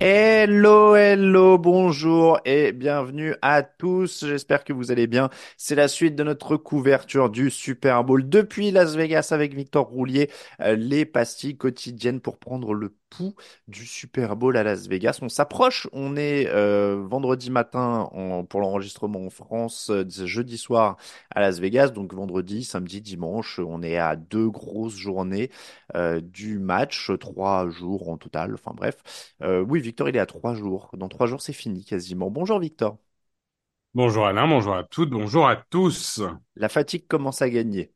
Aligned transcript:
Hello, 0.00 0.96
hello, 0.96 1.58
bonjour 1.58 2.40
et 2.44 2.72
bienvenue 2.72 3.36
à 3.40 3.62
tous. 3.62 4.24
J'espère 4.26 4.64
que 4.64 4.72
vous 4.72 4.90
allez 4.90 5.06
bien. 5.06 5.30
C'est 5.56 5.74
la 5.76 5.86
suite 5.86 6.16
de 6.16 6.24
notre 6.24 6.56
couverture 6.56 7.30
du 7.30 7.50
Super 7.50 8.02
Bowl 8.02 8.28
depuis 8.28 8.70
Las 8.72 8.96
Vegas 8.96 9.28
avec 9.30 9.54
Victor 9.54 9.86
Roulier. 9.86 10.30
Euh, 10.60 10.74
les 10.74 11.04
pastilles 11.04 11.56
quotidiennes 11.56 12.20
pour 12.20 12.38
prendre 12.38 12.74
le 12.74 12.96
pouls 13.14 13.34
du 13.68 13.86
Super 13.86 14.36
Bowl 14.36 14.56
à 14.56 14.62
Las 14.62 14.86
Vegas. 14.88 15.18
On 15.22 15.28
s'approche. 15.28 15.88
On 15.92 16.16
est 16.16 16.46
euh, 16.48 17.04
vendredi 17.06 17.50
matin 17.50 18.08
en- 18.12 18.44
pour 18.44 18.60
l'enregistrement 18.60 19.24
en 19.26 19.30
France, 19.30 19.90
euh, 19.90 20.04
jeudi 20.08 20.56
soir 20.58 20.96
à 21.30 21.40
Las 21.40 21.58
Vegas. 21.60 21.88
Donc 21.90 22.14
vendredi, 22.14 22.64
samedi, 22.64 23.00
dimanche, 23.00 23.58
on 23.58 23.82
est 23.82 23.96
à 23.98 24.16
deux 24.16 24.48
grosses 24.50 24.96
journées 24.96 25.50
euh, 25.96 26.20
du 26.20 26.58
match, 26.58 27.10
trois 27.20 27.68
jours 27.70 28.08
en 28.08 28.16
total. 28.16 28.54
Enfin 28.54 28.72
bref. 28.74 28.96
Euh, 29.42 29.60
oui, 29.62 29.80
Victor, 29.80 30.08
il 30.08 30.16
est 30.16 30.18
à 30.20 30.26
trois 30.26 30.54
jours. 30.54 30.90
Dans 30.96 31.08
trois 31.08 31.26
jours, 31.26 31.40
c'est 31.42 31.52
fini 31.52 31.84
quasiment. 31.84 32.30
Bonjour 32.30 32.58
Victor. 32.58 32.98
Bonjour 33.94 34.26
Alain, 34.26 34.46
bonjour 34.46 34.74
à 34.76 34.84
toutes, 34.84 35.08
bonjour 35.10 35.48
à 35.48 35.56
tous. 35.56 36.20
La 36.56 36.70
fatigue 36.70 37.06
commence 37.08 37.42
à 37.42 37.50
gagner. 37.50 37.92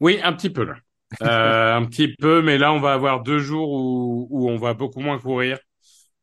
Oui, 0.00 0.20
un 0.22 0.32
petit 0.32 0.50
peu 0.50 0.64
là. 0.64 0.76
Euh, 1.22 1.74
un 1.76 1.84
petit 1.86 2.14
peu, 2.16 2.42
mais 2.42 2.58
là 2.58 2.72
on 2.72 2.80
va 2.80 2.92
avoir 2.92 3.22
deux 3.22 3.38
jours 3.38 3.70
où, 3.72 4.28
où 4.30 4.50
on 4.50 4.56
va 4.58 4.74
beaucoup 4.74 5.00
moins 5.00 5.18
courir. 5.18 5.58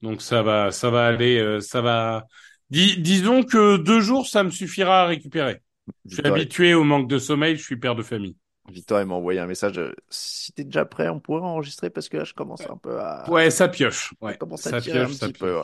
Donc 0.01 0.21
ça 0.21 0.43
va, 0.43 0.71
ça 0.71 0.89
va 0.91 1.07
aller, 1.07 1.39
euh, 1.39 1.59
ça 1.61 1.81
va. 1.81 2.25
Dis- 2.69 2.97
disons 3.01 3.43
que 3.43 3.77
deux 3.77 4.01
jours, 4.01 4.27
ça 4.27 4.43
me 4.43 4.51
suffira 4.51 5.03
à 5.03 5.05
récupérer. 5.07 5.61
Je 6.09 6.15
suis 6.15 6.27
habitué 6.27 6.73
au 6.75 6.83
manque 6.83 7.09
de 7.09 7.19
sommeil, 7.19 7.57
je 7.57 7.63
suis 7.63 7.77
père 7.77 7.95
de 7.95 8.03
famille. 8.03 8.37
Victor, 8.69 8.99
il 9.01 9.05
m'a 9.07 9.15
envoyé 9.15 9.39
un 9.39 9.47
message. 9.47 9.77
euh, 9.77 9.93
Si 10.09 10.51
t'es 10.53 10.63
déjà 10.63 10.85
prêt, 10.85 11.09
on 11.09 11.19
pourrait 11.19 11.41
enregistrer 11.41 11.89
parce 11.89 12.09
que 12.09 12.17
là, 12.17 12.23
je 12.23 12.33
commence 12.33 12.69
un 12.69 12.77
peu 12.77 12.99
à... 12.99 13.27
Ouais, 13.27 13.49
ça 13.51 13.67
pioche. 13.67 14.13
Ça 14.27 14.33
Ouais, 14.33 14.39
commence 14.39 14.65
à 14.67 14.73
ça 14.73 14.81
tirer 14.81 14.99
un 15.01 15.09
pioche, 15.09 15.13
ça 15.13 15.29
petit 15.29 15.33
peu. 15.33 15.57
pioche. 15.57 15.57
ouais. 15.57 15.63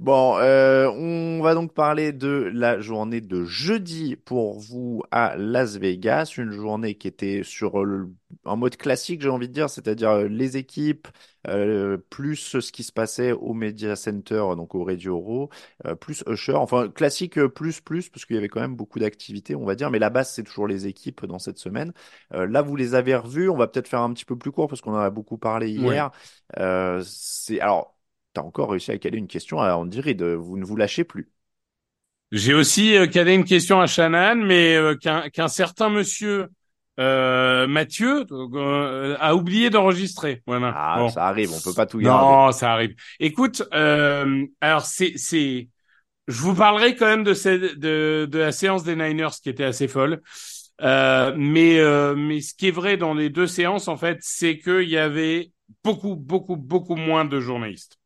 Bon, 0.00 0.36
euh, 0.38 0.88
on 0.90 1.40
va 1.42 1.54
donc 1.54 1.74
parler 1.74 2.12
de 2.12 2.50
la 2.54 2.80
journée 2.80 3.20
de 3.20 3.44
jeudi 3.44 4.16
pour 4.16 4.58
vous 4.60 5.02
à 5.10 5.36
Las 5.36 5.76
Vegas, 5.76 6.34
une 6.38 6.50
journée 6.52 6.96
qui 6.96 7.08
était 7.08 7.42
sur 7.44 7.84
le, 7.84 8.10
en 8.44 8.56
mode 8.56 8.76
classique, 8.76 9.22
j'ai 9.22 9.28
envie 9.30 9.48
de 9.48 9.52
dire, 9.54 9.70
c'est-à-dire 9.70 10.10
euh, 10.10 10.28
les 10.28 10.56
équipes, 10.56 11.08
euh, 11.48 11.96
plus 12.10 12.58
ce 12.60 12.72
qui 12.72 12.82
se 12.82 12.92
passait 12.92 13.32
au 13.32 13.54
Media 13.54 13.96
Center, 13.96 14.44
donc 14.56 14.74
au 14.74 14.84
Radio 14.84 15.18
Row, 15.18 15.50
euh, 15.86 15.94
plus 15.94 16.24
Usher, 16.26 16.54
enfin 16.54 16.88
classique 16.88 17.38
euh, 17.38 17.48
plus 17.48 17.80
plus, 17.80 18.08
parce 18.08 18.24
qu'il 18.24 18.36
y 18.36 18.38
avait 18.38 18.48
quand 18.48 18.60
même 18.60 18.76
beaucoup 18.76 18.98
d'activités, 18.98 19.54
on 19.54 19.64
va 19.64 19.74
dire, 19.74 19.90
mais 19.90 19.98
la 19.98 20.10
base 20.10 20.30
c'est 20.32 20.42
toujours 20.42 20.66
les 20.66 20.86
équipes 20.86 21.26
dans 21.26 21.38
cette 21.38 21.58
semaine. 21.58 21.92
Euh, 22.32 22.46
là, 22.46 22.62
vous 22.62 22.76
les 22.76 22.94
avez 22.94 23.14
revus, 23.16 23.48
on 23.48 23.56
va 23.56 23.66
peut-être 23.68 23.88
faire 23.88 24.00
un 24.00 24.12
petit 24.12 24.24
peu 24.24 24.36
plus 24.36 24.52
court 24.52 24.68
parce 24.68 24.80
qu'on 24.80 24.94
en 24.94 24.96
a 24.96 25.10
beaucoup 25.10 25.38
parlé 25.38 25.70
hier. 25.70 26.10
Euh, 26.58 27.02
c'est 27.04 27.60
alors, 27.60 27.96
t'as 28.32 28.42
encore 28.42 28.70
réussi 28.70 28.90
à 28.90 28.98
caler 28.98 29.18
une 29.18 29.28
question 29.28 29.60
à 29.60 29.74
Andy 29.74 30.00
Reid. 30.00 30.22
Vous 30.22 30.56
ne 30.58 30.64
vous 30.64 30.76
lâchez 30.76 31.04
plus. 31.04 31.30
J'ai 32.34 32.52
aussi 32.52 32.96
euh, 32.96 33.06
calé 33.06 33.34
une 33.34 33.44
question 33.44 33.80
à 33.80 33.86
Shannon, 33.86 34.34
mais 34.34 34.74
euh, 34.74 34.96
qu'un 34.96 35.28
qu'un 35.30 35.46
certain 35.46 35.88
monsieur 35.88 36.48
euh, 37.00 37.66
Mathieu 37.66 38.24
euh, 38.30 39.16
a 39.20 39.34
oublié 39.34 39.70
d'enregistrer. 39.70 40.42
Voilà. 40.46 40.72
Ah, 40.76 40.96
Bon. 40.98 41.08
ça 41.08 41.26
arrive, 41.26 41.52
on 41.52 41.60
peut 41.60 41.74
pas 41.74 41.86
tout 41.86 41.98
garder. 41.98 42.24
Non, 42.24 42.52
ça 42.52 42.72
arrive. 42.72 42.94
Écoute, 43.20 43.62
euh, 43.74 44.46
alors 44.60 44.84
c'est 44.84 45.12
c'est, 45.16 45.68
je 46.28 46.40
vous 46.40 46.54
parlerai 46.54 46.94
quand 46.96 47.06
même 47.06 47.24
de 47.24 47.34
cette 47.34 47.78
de 47.78 48.28
de 48.30 48.38
la 48.38 48.52
séance 48.52 48.84
des 48.84 48.96
Niners 48.96 49.30
qui 49.42 49.48
était 49.48 49.64
assez 49.64 49.88
folle. 49.88 50.20
Euh, 50.82 51.32
mais 51.36 51.78
euh, 51.78 52.14
mais 52.16 52.40
ce 52.40 52.54
qui 52.54 52.68
est 52.68 52.72
vrai 52.72 52.96
dans 52.96 53.14
les 53.14 53.30
deux 53.30 53.46
séances 53.46 53.86
en 53.88 53.96
fait, 53.96 54.18
c'est 54.22 54.58
qu'il 54.58 54.88
y 54.88 54.96
avait 54.98 55.52
beaucoup 55.84 56.16
beaucoup 56.16 56.56
beaucoup 56.56 56.96
moins 56.96 57.24
de 57.24 57.40
journalistes. 57.40 57.96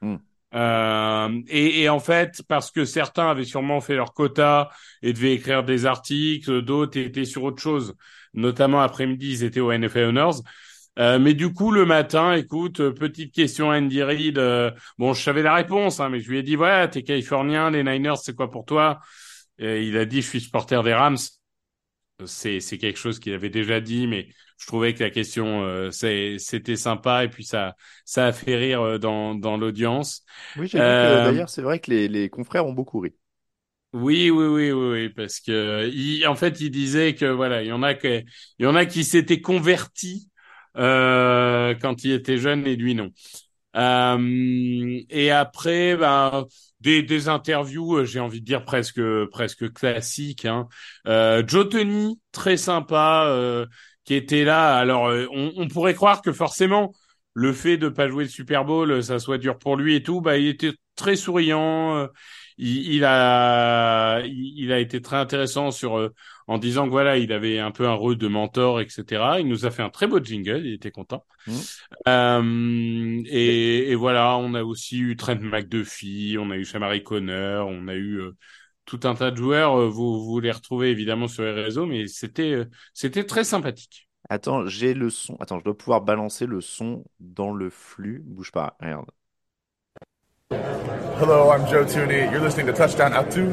Hmm. 0.00 0.16
Euh, 0.54 1.40
et, 1.48 1.82
et 1.82 1.88
en 1.88 1.98
fait, 1.98 2.42
parce 2.46 2.70
que 2.70 2.84
certains 2.84 3.30
avaient 3.30 3.44
sûrement 3.44 3.80
fait 3.80 3.94
leur 3.96 4.12
quota 4.12 4.68
et 5.00 5.12
devaient 5.14 5.32
écrire 5.34 5.64
des 5.64 5.86
articles, 5.86 6.62
d'autres 6.62 6.98
étaient 6.98 7.24
sur 7.24 7.42
autre 7.44 7.62
chose. 7.62 7.94
Notamment 8.34 8.80
après-midi, 8.80 9.30
ils 9.32 9.44
étaient 9.44 9.60
au 9.60 9.72
NFL 9.72 10.04
Honors. 10.06 10.42
Euh, 10.98 11.18
mais 11.18 11.34
du 11.34 11.52
coup, 11.52 11.70
le 11.72 11.86
matin, 11.86 12.34
écoute, 12.34 12.80
euh, 12.80 12.92
petite 12.92 13.34
question 13.34 13.70
à 13.70 13.78
Andy 13.78 14.02
Reid. 14.02 14.38
euh, 14.38 14.70
bon, 14.98 15.14
je 15.14 15.22
savais 15.22 15.42
la 15.42 15.54
réponse, 15.54 16.00
hein, 16.00 16.08
mais 16.10 16.20
je 16.20 16.28
lui 16.30 16.38
ai 16.38 16.42
dit, 16.42 16.54
voilà, 16.56 16.86
t'es 16.88 17.02
californien, 17.02 17.70
les 17.70 17.82
Niners, 17.82 18.16
c'est 18.22 18.34
quoi 18.34 18.50
pour 18.50 18.64
toi? 18.66 19.00
Et 19.58 19.84
il 19.86 19.96
a 19.96 20.04
dit, 20.04 20.22
je 20.22 20.28
suis 20.28 20.40
supporter 20.40 20.82
des 20.82 20.94
Rams. 20.94 21.16
C'est 22.26 22.60
c'est 22.60 22.78
quelque 22.78 22.98
chose 22.98 23.18
qu'il 23.18 23.32
avait 23.32 23.50
déjà 23.50 23.80
dit, 23.80 24.06
mais 24.06 24.28
je 24.58 24.66
trouvais 24.66 24.94
que 24.94 25.02
la 25.02 25.10
question 25.10 25.62
euh, 25.64 25.90
c'est 25.90 26.36
c'était 26.38 26.76
sympa 26.76 27.24
et 27.24 27.28
puis 27.28 27.44
ça 27.44 27.74
ça 28.04 28.26
a 28.26 28.32
fait 28.32 28.54
rire 28.56 28.80
euh, 28.82 28.98
dans 28.98 29.34
dans 29.34 29.56
l'audience. 29.56 30.24
Oui, 30.54 30.66
j'ai 30.68 30.80
vu 30.80 30.94
que 30.94 31.16
Euh, 31.16 31.20
d'ailleurs, 31.20 31.48
c'est 31.50 31.60
vrai 31.62 31.78
que 31.80 31.90
les, 31.90 32.08
les 32.08 32.28
confrères 32.30 32.66
ont 32.66 32.72
beaucoup 32.72 33.00
ri. 33.00 33.14
Oui, 33.92 34.30
oui, 34.30 34.46
oui, 34.46 34.72
oui, 34.72 34.90
oui, 34.90 35.08
parce 35.10 35.38
que 35.40 35.90
il, 35.92 36.26
en 36.26 36.34
fait, 36.34 36.60
il 36.60 36.70
disait 36.70 37.14
que 37.14 37.26
voilà, 37.26 37.62
il 37.62 37.68
y 37.68 37.72
en 37.72 37.82
a 37.82 37.92
que, 37.94 38.22
il 38.58 38.64
y 38.64 38.66
en 38.66 38.74
a 38.74 38.86
qui 38.86 39.04
s'étaient 39.04 39.42
convertis 39.42 40.30
euh, 40.78 41.74
quand 41.74 42.02
il 42.04 42.12
était 42.12 42.38
jeune 42.38 42.66
et 42.66 42.76
lui 42.76 42.94
non. 42.94 43.10
Euh, 43.76 45.00
et 45.10 45.30
après, 45.30 45.96
ben, 45.96 46.46
des, 46.80 47.02
des 47.02 47.28
interviews, 47.28 47.98
euh, 47.98 48.04
j'ai 48.06 48.20
envie 48.20 48.40
de 48.40 48.46
dire 48.46 48.64
presque 48.64 49.00
presque 49.30 49.72
classiques. 49.72 50.46
Hein. 50.46 50.68
Euh, 51.06 51.42
Joe 51.46 51.68
Tony, 51.68 52.18
très 52.32 52.56
sympa, 52.56 53.26
euh, 53.28 53.66
qui 54.04 54.14
était 54.14 54.44
là. 54.44 54.78
Alors, 54.78 55.08
euh, 55.08 55.26
on, 55.32 55.52
on 55.56 55.68
pourrait 55.68 55.94
croire 55.94 56.22
que 56.22 56.32
forcément, 56.32 56.92
le 57.34 57.52
fait 57.52 57.76
de 57.78 57.88
pas 57.90 58.08
jouer 58.08 58.24
le 58.24 58.30
Super 58.30 58.64
Bowl, 58.64 59.02
ça 59.02 59.18
soit 59.18 59.38
dur 59.38 59.58
pour 59.58 59.76
lui 59.76 59.96
et 59.96 60.02
tout. 60.02 60.20
Bah, 60.22 60.38
il 60.38 60.48
était 60.48 60.72
très 60.96 61.16
souriant. 61.16 62.08
Il, 62.58 62.92
il 62.94 63.04
a 63.04 64.20
il, 64.24 64.72
a 64.72 64.78
été 64.78 65.00
très 65.00 65.16
intéressant 65.16 65.70
sur 65.70 65.98
euh, 65.98 66.10
en 66.46 66.58
disant 66.58 66.84
que 66.86 66.90
voilà, 66.90 67.18
il 67.18 67.32
avait 67.32 67.58
un 67.58 67.70
peu 67.70 67.86
un 67.88 67.94
rôle 67.94 68.16
de 68.18 68.28
mentor, 68.28 68.80
etc. 68.80 69.40
Il 69.40 69.48
nous 69.48 69.66
a 69.66 69.70
fait 69.70 69.82
un 69.82 69.90
très 69.90 70.06
beau 70.06 70.18
jingle. 70.22 70.66
Il 70.66 70.74
était 70.74 70.90
content. 70.90 71.24
Mhm. 71.46 71.54
Euh, 72.08 73.22
et, 73.26 73.90
et 73.90 73.94
voilà, 73.94 74.36
on 74.38 74.54
a 74.54 74.62
aussi 74.62 74.98
eu 74.98 75.16
Trent 75.16 75.38
McDuffie, 75.40 76.36
on 76.38 76.50
a 76.50 76.56
eu 76.56 76.64
Shamari 76.64 77.02
Connor, 77.02 77.68
on 77.68 77.88
a 77.88 77.94
eu 77.94 78.20
euh, 78.20 78.36
tout 78.84 79.00
un 79.04 79.14
tas 79.14 79.30
de 79.30 79.36
joueurs. 79.36 79.88
Vous, 79.90 80.24
vous 80.24 80.40
les 80.40 80.50
retrouvez 80.50 80.90
évidemment 80.90 81.28
sur 81.28 81.44
les 81.44 81.52
réseaux, 81.52 81.86
mais 81.86 82.06
c'était 82.06 82.66
c'était 82.94 83.24
très 83.24 83.44
sympathique. 83.44 84.08
Attends, 84.28 84.66
j'ai 84.66 84.94
le 84.94 85.10
son. 85.10 85.36
Attends, 85.40 85.58
je 85.58 85.64
dois 85.64 85.76
pouvoir 85.76 86.00
balancer 86.02 86.46
le 86.46 86.60
son 86.60 87.04
dans 87.20 87.52
le 87.52 87.70
flux. 87.70 88.22
Bouge 88.24 88.52
pas, 88.52 88.76
regarde. 88.80 89.10
Hello, 91.22 91.52
I'm 91.52 91.64
Joe 91.68 91.84
Tooney. 91.84 92.30
You're 92.32 92.40
listening 92.42 92.66
to 92.66 92.72
Touchdown 92.72 93.12
Up 93.12 93.30
2. 93.30 93.46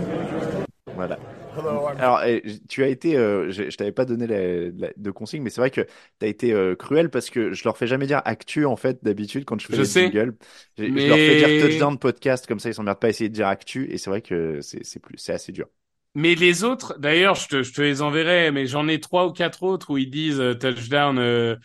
Voilà. 0.96 1.20
Hello, 1.56 1.88
I'm 1.88 1.98
Alors, 2.00 2.24
eh, 2.24 2.42
tu 2.68 2.84
as 2.84 2.88
été, 2.88 3.16
euh, 3.16 3.52
je, 3.52 3.70
je 3.70 3.78
t'avais 3.78 3.92
pas 3.92 4.06
donné 4.06 4.26
la- 4.26 4.70
la- 4.88 4.94
de 4.98 5.12
consigne, 5.12 5.44
mais 5.44 5.52
c'est 5.52 5.62
vrai 5.62 5.70
que 5.70 5.82
tu 5.82 6.26
as 6.26 6.28
été 6.28 6.52
euh, 6.52 6.76
cruel 6.76 7.10
parce 7.12 7.30
que 7.30 7.54
je 7.54 7.64
leur 7.66 7.78
fais 7.78 7.86
jamais 7.86 8.08
dire 8.08 8.22
actu 8.26 8.66
en 8.66 8.76
fait 8.76 9.04
d'habitude 9.04 9.46
quand 9.46 9.60
je 9.62 9.68
fais 9.68 9.76
Je 9.76 9.82
les 9.82 9.88
sais. 9.88 10.12
jingles. 10.12 10.34
Je, 10.80 10.86
je 10.86 10.90
leur 11.08 11.18
fais 11.18 11.42
Mais- 11.42 11.58
dire 11.60 11.68
touchdown 11.70 12.00
podcast 12.00 12.48
comme 12.48 12.60
ça 12.60 12.70
ils 12.70 12.74
s'emmerdent 12.74 13.00
pas 13.00 13.08
à 13.08 13.10
essayer 13.12 13.30
de 13.30 13.36
dire 13.36 13.48
actu 13.48 13.88
et 13.92 13.98
c'est 14.00 14.10
vrai 14.10 14.22
que 14.22 14.62
c'est 14.62 14.84
c'est 14.84 15.00
plus 15.00 15.18
c'est 15.18 15.34
assez 15.34 15.52
dur. 15.52 15.68
Mais 16.16 16.34
les 16.34 16.64
autres, 16.64 16.98
d'ailleurs, 16.98 17.36
je 17.36 17.48
te, 17.48 17.62
je 17.64 17.72
te 17.72 17.82
les 17.84 18.02
enverrai, 18.02 18.50
mais 18.52 18.66
j'en 18.66 18.88
ai 18.88 19.00
trois 19.00 19.28
ou 19.28 19.32
quatre 19.32 19.62
autres 19.62 19.92
où 19.92 19.98
ils 20.00 20.10
disent 20.10 20.40
euh, 20.40 20.56
touchdown 20.56 21.20
euh, 21.20 21.56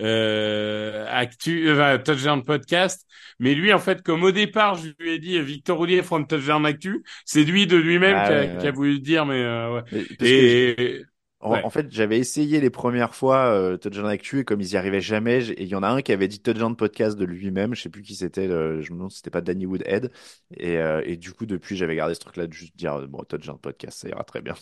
euh, 0.00 1.06
actu, 1.08 1.68
euh, 1.68 1.74
enfin, 1.74 1.98
touchdown 1.98 2.42
podcast. 2.44 3.06
Mais 3.38 3.54
lui, 3.54 3.72
en 3.72 3.78
fait, 3.78 4.02
comme 4.02 4.22
au 4.24 4.32
départ, 4.32 4.76
je 4.76 4.90
lui 4.98 5.12
ai 5.12 5.18
dit 5.18 5.38
euh, 5.38 5.42
Victor 5.42 5.76
Roulier 5.78 6.02
from 6.02 6.26
touchdown 6.26 6.64
actu, 6.66 7.02
c'est 7.24 7.44
lui 7.44 7.66
de 7.66 7.76
lui-même 7.76 8.16
Ah 8.16 8.26
qui, 8.26 8.32
a, 8.32 8.46
ouais, 8.46 8.56
qui 8.56 8.66
a 8.66 8.72
voulu 8.72 9.00
dire, 9.00 9.26
mais 9.26 9.42
euh, 9.42 9.74
ouais. 9.76 9.82
Mais- 9.92 10.06
Et 10.20 11.04
En, 11.40 11.50
Ouais. 11.52 11.62
en 11.62 11.68
fait, 11.70 11.92
j'avais 11.92 12.18
essayé 12.18 12.60
les 12.60 12.70
premières 12.70 13.14
fois 13.14 13.46
euh, 13.52 13.76
Touchdown 13.76 14.06
Actu 14.06 14.40
et 14.40 14.44
comme 14.44 14.62
ils 14.62 14.72
y 14.72 14.76
arrivaient 14.78 15.02
jamais, 15.02 15.44
et 15.50 15.62
il 15.62 15.68
y 15.68 15.74
en 15.74 15.82
a 15.82 15.88
un 15.88 16.00
qui 16.00 16.12
avait 16.12 16.26
dit 16.28 16.40
Touchdown 16.40 16.74
Podcast 16.74 17.18
de 17.18 17.24
lui-même, 17.26 17.74
je 17.74 17.82
sais 17.82 17.90
plus 17.90 18.00
qui 18.02 18.14
c'était, 18.14 18.46
je 18.48 18.90
me 18.92 18.96
demande 18.96 19.10
si 19.10 19.18
c'était 19.18 19.30
pas 19.30 19.42
Danny 19.42 19.66
Woodhead. 19.66 20.10
Et, 20.56 20.78
euh, 20.78 21.02
et 21.04 21.16
du 21.18 21.32
coup, 21.34 21.44
depuis, 21.44 21.76
j'avais 21.76 21.96
gardé 21.96 22.14
ce 22.14 22.20
truc-là 22.20 22.46
de 22.46 22.52
juste 22.52 22.74
dire 22.76 22.94
euh, 22.94 23.06
bon, 23.06 23.22
Touchdown 23.24 23.58
Podcast, 23.58 23.98
ça 24.00 24.08
ira 24.08 24.24
très 24.24 24.40
bien. 24.40 24.54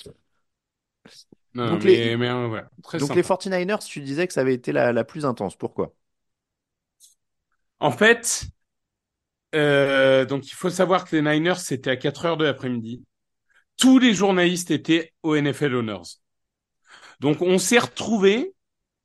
Non, 1.55 1.77
Donc 1.77 1.85
mais, 1.85 1.97
les- 1.97 2.17
mais, 2.17 2.29
euh, 2.29 2.47
voilà, 2.49 2.71
très 2.83 2.99
Donc 2.99 3.09
sympa. 3.09 3.15
les 3.15 3.23
49ers, 3.23 3.85
tu 3.85 4.01
disais 4.01 4.27
que 4.27 4.33
ça 4.33 4.41
avait 4.43 4.55
été 4.55 4.73
la, 4.73 4.93
la 4.93 5.05
plus 5.05 5.25
intense. 5.27 5.57
Pourquoi? 5.57 5.95
En 7.81 7.91
fait, 7.93 8.47
euh, 9.55 10.25
donc 10.25 10.47
il 10.49 10.55
faut 10.55 10.71
savoir 10.71 11.05
que 11.05 11.17
les 11.17 11.23
Niners, 11.23 11.59
c'était 11.59 11.91
à 11.91 11.97
4 11.97 12.25
heures 12.27 12.37
de 12.37 12.45
l'après-midi. 12.45 13.05
Tous 13.79 13.99
les 13.99 14.15
journalistes 14.15 14.71
étaient 14.73 15.13
au 15.23 15.37
NFL 15.37 15.77
Honors. 15.77 16.07
Donc 17.21 17.41
on 17.43 17.59
s'est 17.59 17.79
retrouvé 17.79 18.55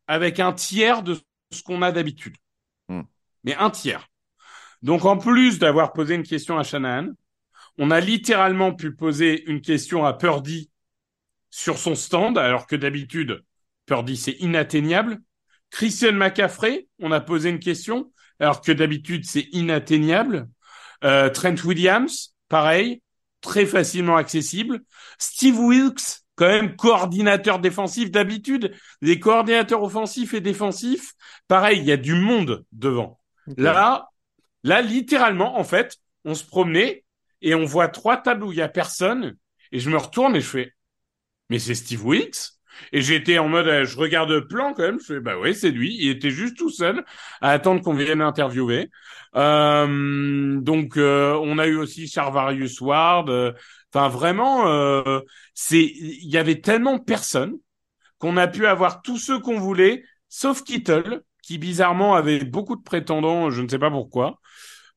avec 0.07 0.39
un 0.39 0.53
tiers 0.53 1.03
de 1.03 1.17
ce 1.51 1.63
qu'on 1.63 1.81
a 1.81 1.91
d'habitude. 1.91 2.35
Hmm. 2.89 3.03
Mais 3.43 3.55
un 3.55 3.69
tiers. 3.69 4.07
Donc 4.81 5.05
en 5.05 5.17
plus 5.17 5.59
d'avoir 5.59 5.93
posé 5.93 6.15
une 6.15 6.23
question 6.23 6.57
à 6.59 6.63
Shanahan, 6.63 7.09
on 7.77 7.91
a 7.91 7.99
littéralement 8.01 8.73
pu 8.73 8.95
poser 8.95 9.49
une 9.49 9.61
question 9.61 10.05
à 10.05 10.13
Purdy 10.13 10.71
sur 11.49 11.77
son 11.77 11.95
stand, 11.95 12.37
alors 12.37 12.67
que 12.67 12.75
d'habitude, 12.75 13.43
Purdy 13.85 14.17
c'est 14.17 14.37
inatteignable. 14.39 15.19
Christian 15.69 16.13
McCaffrey, 16.13 16.87
on 16.99 17.11
a 17.11 17.19
posé 17.19 17.49
une 17.49 17.59
question, 17.59 18.11
alors 18.39 18.61
que 18.61 18.71
d'habitude 18.71 19.25
c'est 19.25 19.47
inatteignable. 19.51 20.47
Euh, 21.03 21.29
Trent 21.29 21.55
Williams, 21.63 22.35
pareil, 22.49 23.01
très 23.41 23.65
facilement 23.65 24.17
accessible. 24.17 24.81
Steve 25.19 25.59
Wilkes, 25.59 26.21
quand 26.35 26.47
même 26.47 26.75
coordinateur 26.75 27.59
défensif 27.59 28.11
d'habitude. 28.11 28.73
Les 29.01 29.19
coordinateurs 29.19 29.83
offensifs 29.83 30.33
et 30.33 30.41
défensifs, 30.41 31.13
pareil, 31.47 31.79
il 31.79 31.85
y 31.85 31.91
a 31.91 31.97
du 31.97 32.13
monde 32.13 32.65
devant. 32.71 33.19
Là, 33.57 34.09
là, 34.63 34.81
littéralement, 34.81 35.57
en 35.57 35.63
fait, 35.63 35.97
on 36.25 36.35
se 36.35 36.43
promenait 36.43 37.03
et 37.41 37.55
on 37.55 37.65
voit 37.65 37.87
trois 37.87 38.17
tables 38.17 38.43
où 38.43 38.51
il 38.51 38.57
y 38.57 38.61
a 38.61 38.69
personne 38.69 39.35
et 39.71 39.79
je 39.79 39.89
me 39.89 39.97
retourne 39.97 40.35
et 40.35 40.41
je 40.41 40.47
fais, 40.47 40.73
mais 41.49 41.59
c'est 41.59 41.75
Steve 41.75 42.05
Wilkes? 42.05 42.51
Et 42.91 43.01
j'étais 43.01 43.39
en 43.39 43.49
mode, 43.49 43.67
euh, 43.67 43.85
je 43.85 43.97
regarde 43.97 44.39
plan 44.47 44.73
quand 44.73 44.83
même, 44.83 44.99
je 44.99 45.05
fais, 45.05 45.19
bah 45.19 45.37
ouais, 45.39 45.53
c'est 45.53 45.71
lui. 45.71 45.95
Il 45.99 46.09
était 46.09 46.29
juste 46.29 46.57
tout 46.57 46.69
seul 46.69 47.03
à 47.41 47.51
attendre 47.51 47.81
qu'on 47.81 47.95
vienne 47.95 48.19
l'interviewer. 48.19 48.89
Euh, 49.35 50.59
donc, 50.61 50.97
euh, 50.97 51.33
on 51.41 51.57
a 51.57 51.65
eu 51.67 51.75
aussi 51.77 52.07
Charvarius 52.07 52.79
Ward. 52.81 53.29
euh, 53.29 53.53
Enfin, 53.93 54.09
vraiment, 54.09 54.67
euh, 54.67 55.21
c'est, 55.55 55.81
il 55.83 56.29
y 56.29 56.37
avait 56.37 56.59
tellement 56.61 56.99
personne 56.99 57.53
qu'on 58.19 58.37
a 58.37 58.47
pu 58.47 58.65
avoir 58.65 59.01
tous 59.01 59.17
ceux 59.17 59.39
qu'on 59.39 59.59
voulait, 59.59 60.03
sauf 60.29 60.63
Kittle, 60.63 61.21
qui 61.43 61.57
bizarrement 61.57 62.15
avait 62.15 62.43
beaucoup 62.43 62.75
de 62.75 62.83
prétendants, 62.83 63.49
je 63.51 63.61
ne 63.61 63.67
sais 63.69 63.79
pas 63.79 63.91
pourquoi. 63.91 64.39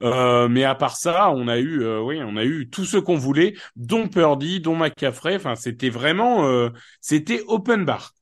Euh, 0.02 0.48
mais 0.48 0.64
à 0.64 0.74
part 0.74 0.96
ça, 0.96 1.30
on 1.30 1.46
a 1.48 1.58
eu, 1.58 1.82
euh, 1.82 2.00
oui, 2.00 2.20
on 2.24 2.36
a 2.36 2.44
eu 2.44 2.70
tous 2.70 2.84
ceux 2.86 3.00
qu'on 3.02 3.16
voulait, 3.16 3.54
dont 3.76 4.08
Purdy, 4.08 4.60
dont 4.60 4.76
McCaffrey. 4.76 5.36
Enfin, 5.36 5.54
c'était 5.56 5.90
vraiment, 5.90 6.46
euh, 6.46 6.70
c'était 7.00 7.42
open 7.46 7.84
bar. 7.84 8.14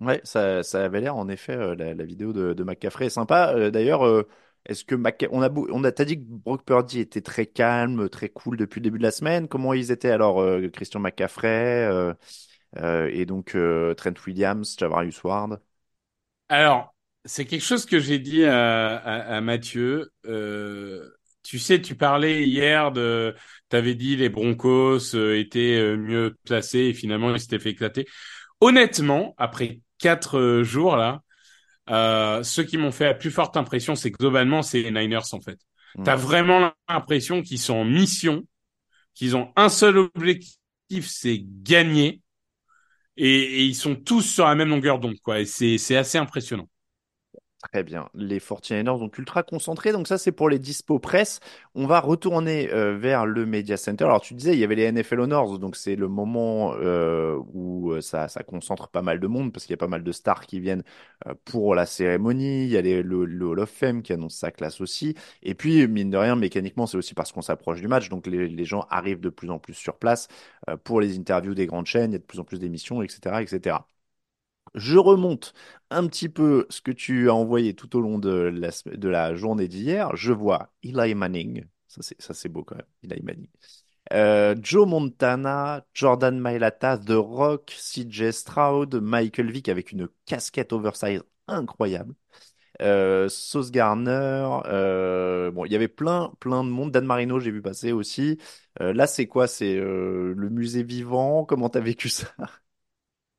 Ouais, 0.00 0.20
ça, 0.24 0.62
ça 0.62 0.84
avait 0.84 1.00
l'air 1.00 1.16
en 1.16 1.28
effet 1.28 1.56
euh, 1.56 1.74
la, 1.76 1.94
la 1.94 2.04
vidéo 2.04 2.32
de, 2.32 2.52
de 2.52 2.64
McCaffrey 2.64 3.06
est 3.06 3.08
sympa. 3.10 3.52
Euh, 3.54 3.70
D'ailleurs, 3.70 4.04
euh, 4.04 4.28
est-ce 4.66 4.84
que 4.84 4.94
Mc... 4.96 5.28
on 5.30 5.40
a 5.40 5.48
on 5.50 5.84
a 5.84 5.92
t'as 5.92 6.04
dit 6.04 6.18
que 6.18 6.24
Brock 6.26 6.64
Purdy 6.64 7.00
était 7.00 7.20
très 7.22 7.46
calme, 7.46 8.08
très 8.08 8.28
cool 8.28 8.56
depuis 8.56 8.80
le 8.80 8.84
début 8.84 8.98
de 8.98 9.04
la 9.04 9.12
semaine. 9.12 9.48
Comment 9.48 9.72
ils 9.72 9.90
étaient 9.92 10.10
alors 10.10 10.40
euh, 10.40 10.68
Christian 10.68 11.00
McCaffrey 11.00 11.48
euh, 11.86 12.12
euh, 12.78 13.08
et 13.12 13.26
donc 13.26 13.54
euh, 13.54 13.94
Trent 13.94 14.14
Williams, 14.26 14.76
Javarius 14.78 15.22
Ward. 15.24 15.60
Alors, 16.48 16.93
c'est 17.24 17.44
quelque 17.44 17.62
chose 17.64 17.86
que 17.86 17.98
j'ai 17.98 18.18
dit 18.18 18.44
à, 18.44 18.96
à, 18.96 19.36
à 19.36 19.40
Mathieu. 19.40 20.10
Euh, 20.26 21.08
tu 21.42 21.58
sais, 21.58 21.80
tu 21.80 21.94
parlais 21.94 22.44
hier 22.46 22.90
de, 22.92 23.34
t'avais 23.68 23.94
dit 23.94 24.16
les 24.16 24.28
Broncos 24.28 25.14
euh, 25.14 25.38
étaient 25.38 25.78
euh, 25.78 25.96
mieux 25.96 26.36
placés 26.44 26.80
et 26.80 26.94
finalement 26.94 27.34
ils 27.34 27.40
s'étaient 27.40 27.58
fait 27.58 27.70
éclater. 27.70 28.06
Honnêtement, 28.60 29.34
après 29.36 29.80
quatre 29.98 30.62
jours 30.62 30.96
là, 30.96 31.20
euh, 31.90 32.42
ceux 32.42 32.64
qui 32.64 32.78
m'ont 32.78 32.92
fait 32.92 33.04
la 33.04 33.14
plus 33.14 33.30
forte 33.30 33.56
impression, 33.56 33.94
c'est 33.94 34.10
que 34.10 34.16
globalement, 34.16 34.62
c'est 34.62 34.82
les 34.82 34.90
Niners 34.90 35.32
en 35.32 35.40
fait. 35.40 35.58
Mm. 35.96 36.04
T'as 36.04 36.16
vraiment 36.16 36.72
l'impression 36.88 37.42
qu'ils 37.42 37.58
sont 37.58 37.74
en 37.74 37.84
mission, 37.84 38.44
qu'ils 39.14 39.36
ont 39.36 39.52
un 39.56 39.68
seul 39.68 39.98
objectif, 39.98 40.58
c'est 41.06 41.42
gagner, 41.62 42.22
et, 43.16 43.28
et 43.28 43.64
ils 43.64 43.74
sont 43.74 43.96
tous 43.96 44.22
sur 44.22 44.46
la 44.46 44.54
même 44.54 44.70
longueur 44.70 44.98
d'onde 44.98 45.20
quoi. 45.22 45.40
Et 45.40 45.46
c'est 45.46 45.78
c'est 45.78 45.96
assez 45.96 46.16
impressionnant. 46.16 46.68
Très 47.72 47.82
bien. 47.82 48.08
Les 48.14 48.40
49ers 48.40 48.98
donc 48.98 49.16
ultra 49.18 49.42
concentrés. 49.42 49.90
Donc 49.92 50.06
ça, 50.06 50.18
c'est 50.18 50.32
pour 50.32 50.50
les 50.50 50.58
dispo 50.58 50.98
presse. 50.98 51.40
On 51.74 51.86
va 51.86 51.98
retourner 51.98 52.70
euh, 52.72 52.96
vers 52.96 53.24
le 53.24 53.46
Media 53.46 53.78
Center. 53.78 54.04
Alors 54.04 54.20
tu 54.20 54.34
disais, 54.34 54.52
il 54.52 54.58
y 54.58 54.64
avait 54.64 54.74
les 54.74 54.92
NFL 54.92 55.20
Honors, 55.20 55.58
donc 55.58 55.74
c'est 55.74 55.96
le 55.96 56.06
moment 56.06 56.74
euh, 56.76 57.38
où 57.54 57.92
euh, 57.92 58.02
ça, 58.02 58.28
ça 58.28 58.42
concentre 58.42 58.88
pas 58.88 59.00
mal 59.00 59.18
de 59.18 59.26
monde 59.26 59.50
parce 59.52 59.64
qu'il 59.64 59.72
y 59.72 59.74
a 59.74 59.78
pas 59.78 59.88
mal 59.88 60.04
de 60.04 60.12
stars 60.12 60.46
qui 60.46 60.60
viennent 60.60 60.84
pour 61.46 61.74
la 61.74 61.86
cérémonie. 61.86 62.64
Il 62.64 62.70
y 62.70 62.76
a 62.76 62.82
le, 62.82 63.24
le 63.24 63.46
Hall 63.46 63.60
of 63.60 63.70
Fame 63.70 64.02
qui 64.02 64.12
annonce 64.12 64.34
sa 64.36 64.50
classe 64.50 64.80
aussi. 64.82 65.14
Et 65.42 65.54
puis, 65.54 65.88
mine 65.88 66.10
de 66.10 66.18
rien, 66.18 66.36
mécaniquement, 66.36 66.86
c'est 66.86 66.98
aussi 66.98 67.14
parce 67.14 67.32
qu'on 67.32 67.42
s'approche 67.42 67.80
du 67.80 67.88
match. 67.88 68.10
Donc 68.10 68.26
les, 68.26 68.46
les 68.46 68.64
gens 68.66 68.86
arrivent 68.90 69.20
de 69.20 69.30
plus 69.30 69.50
en 69.50 69.58
plus 69.58 69.74
sur 69.74 69.96
place 69.96 70.28
pour 70.84 71.00
les 71.00 71.16
interviews 71.18 71.54
des 71.54 71.66
grandes 71.66 71.86
chaînes. 71.86 72.10
Il 72.10 72.14
y 72.14 72.16
a 72.16 72.18
de 72.18 72.24
plus 72.24 72.40
en 72.40 72.44
plus 72.44 72.58
d'émissions, 72.58 73.02
etc., 73.02 73.40
etc. 73.40 73.78
Je 74.74 74.98
remonte 74.98 75.54
un 75.90 76.06
petit 76.06 76.28
peu 76.28 76.66
ce 76.70 76.80
que 76.80 76.90
tu 76.90 77.28
as 77.28 77.34
envoyé 77.34 77.74
tout 77.74 77.96
au 77.96 78.00
long 78.00 78.18
de 78.18 78.52
la, 79.02 79.34
journée 79.34 79.68
d'hier. 79.68 80.14
Je 80.16 80.32
vois 80.32 80.72
Eli 80.82 81.14
Manning. 81.14 81.64
Ça, 81.86 82.34
c'est, 82.34 82.48
beau 82.48 82.64
quand 82.64 82.76
même. 82.76 82.86
Eli 83.04 83.22
Manning. 83.22 83.48
Euh, 84.12 84.54
Joe 84.60 84.86
Montana, 84.86 85.86
Jordan 85.94 86.38
Mailata, 86.38 86.98
The 86.98 87.12
Rock, 87.12 87.72
CJ 87.76 88.32
Stroud, 88.32 88.96
Michael 88.96 89.50
Vick 89.50 89.68
avec 89.68 89.92
une 89.92 90.08
casquette 90.26 90.72
oversize 90.72 91.22
incroyable. 91.46 92.14
Euh, 92.82 93.28
Sauce 93.28 93.70
Garner, 93.70 94.48
euh, 94.66 95.50
bon, 95.52 95.64
il 95.64 95.72
y 95.72 95.76
avait 95.76 95.88
plein, 95.88 96.32
plein 96.40 96.64
de 96.64 96.68
monde. 96.70 96.90
Dan 96.90 97.06
Marino, 97.06 97.38
j'ai 97.38 97.50
vu 97.50 97.62
passer 97.62 97.92
aussi. 97.92 98.38
Euh, 98.80 98.92
là, 98.92 99.06
c'est 99.06 99.26
quoi? 99.26 99.46
C'est 99.46 99.76
le 99.76 100.48
musée 100.50 100.82
vivant? 100.82 101.44
Comment 101.44 101.68
t'as 101.68 101.80
vécu 101.80 102.08
ça? 102.08 102.26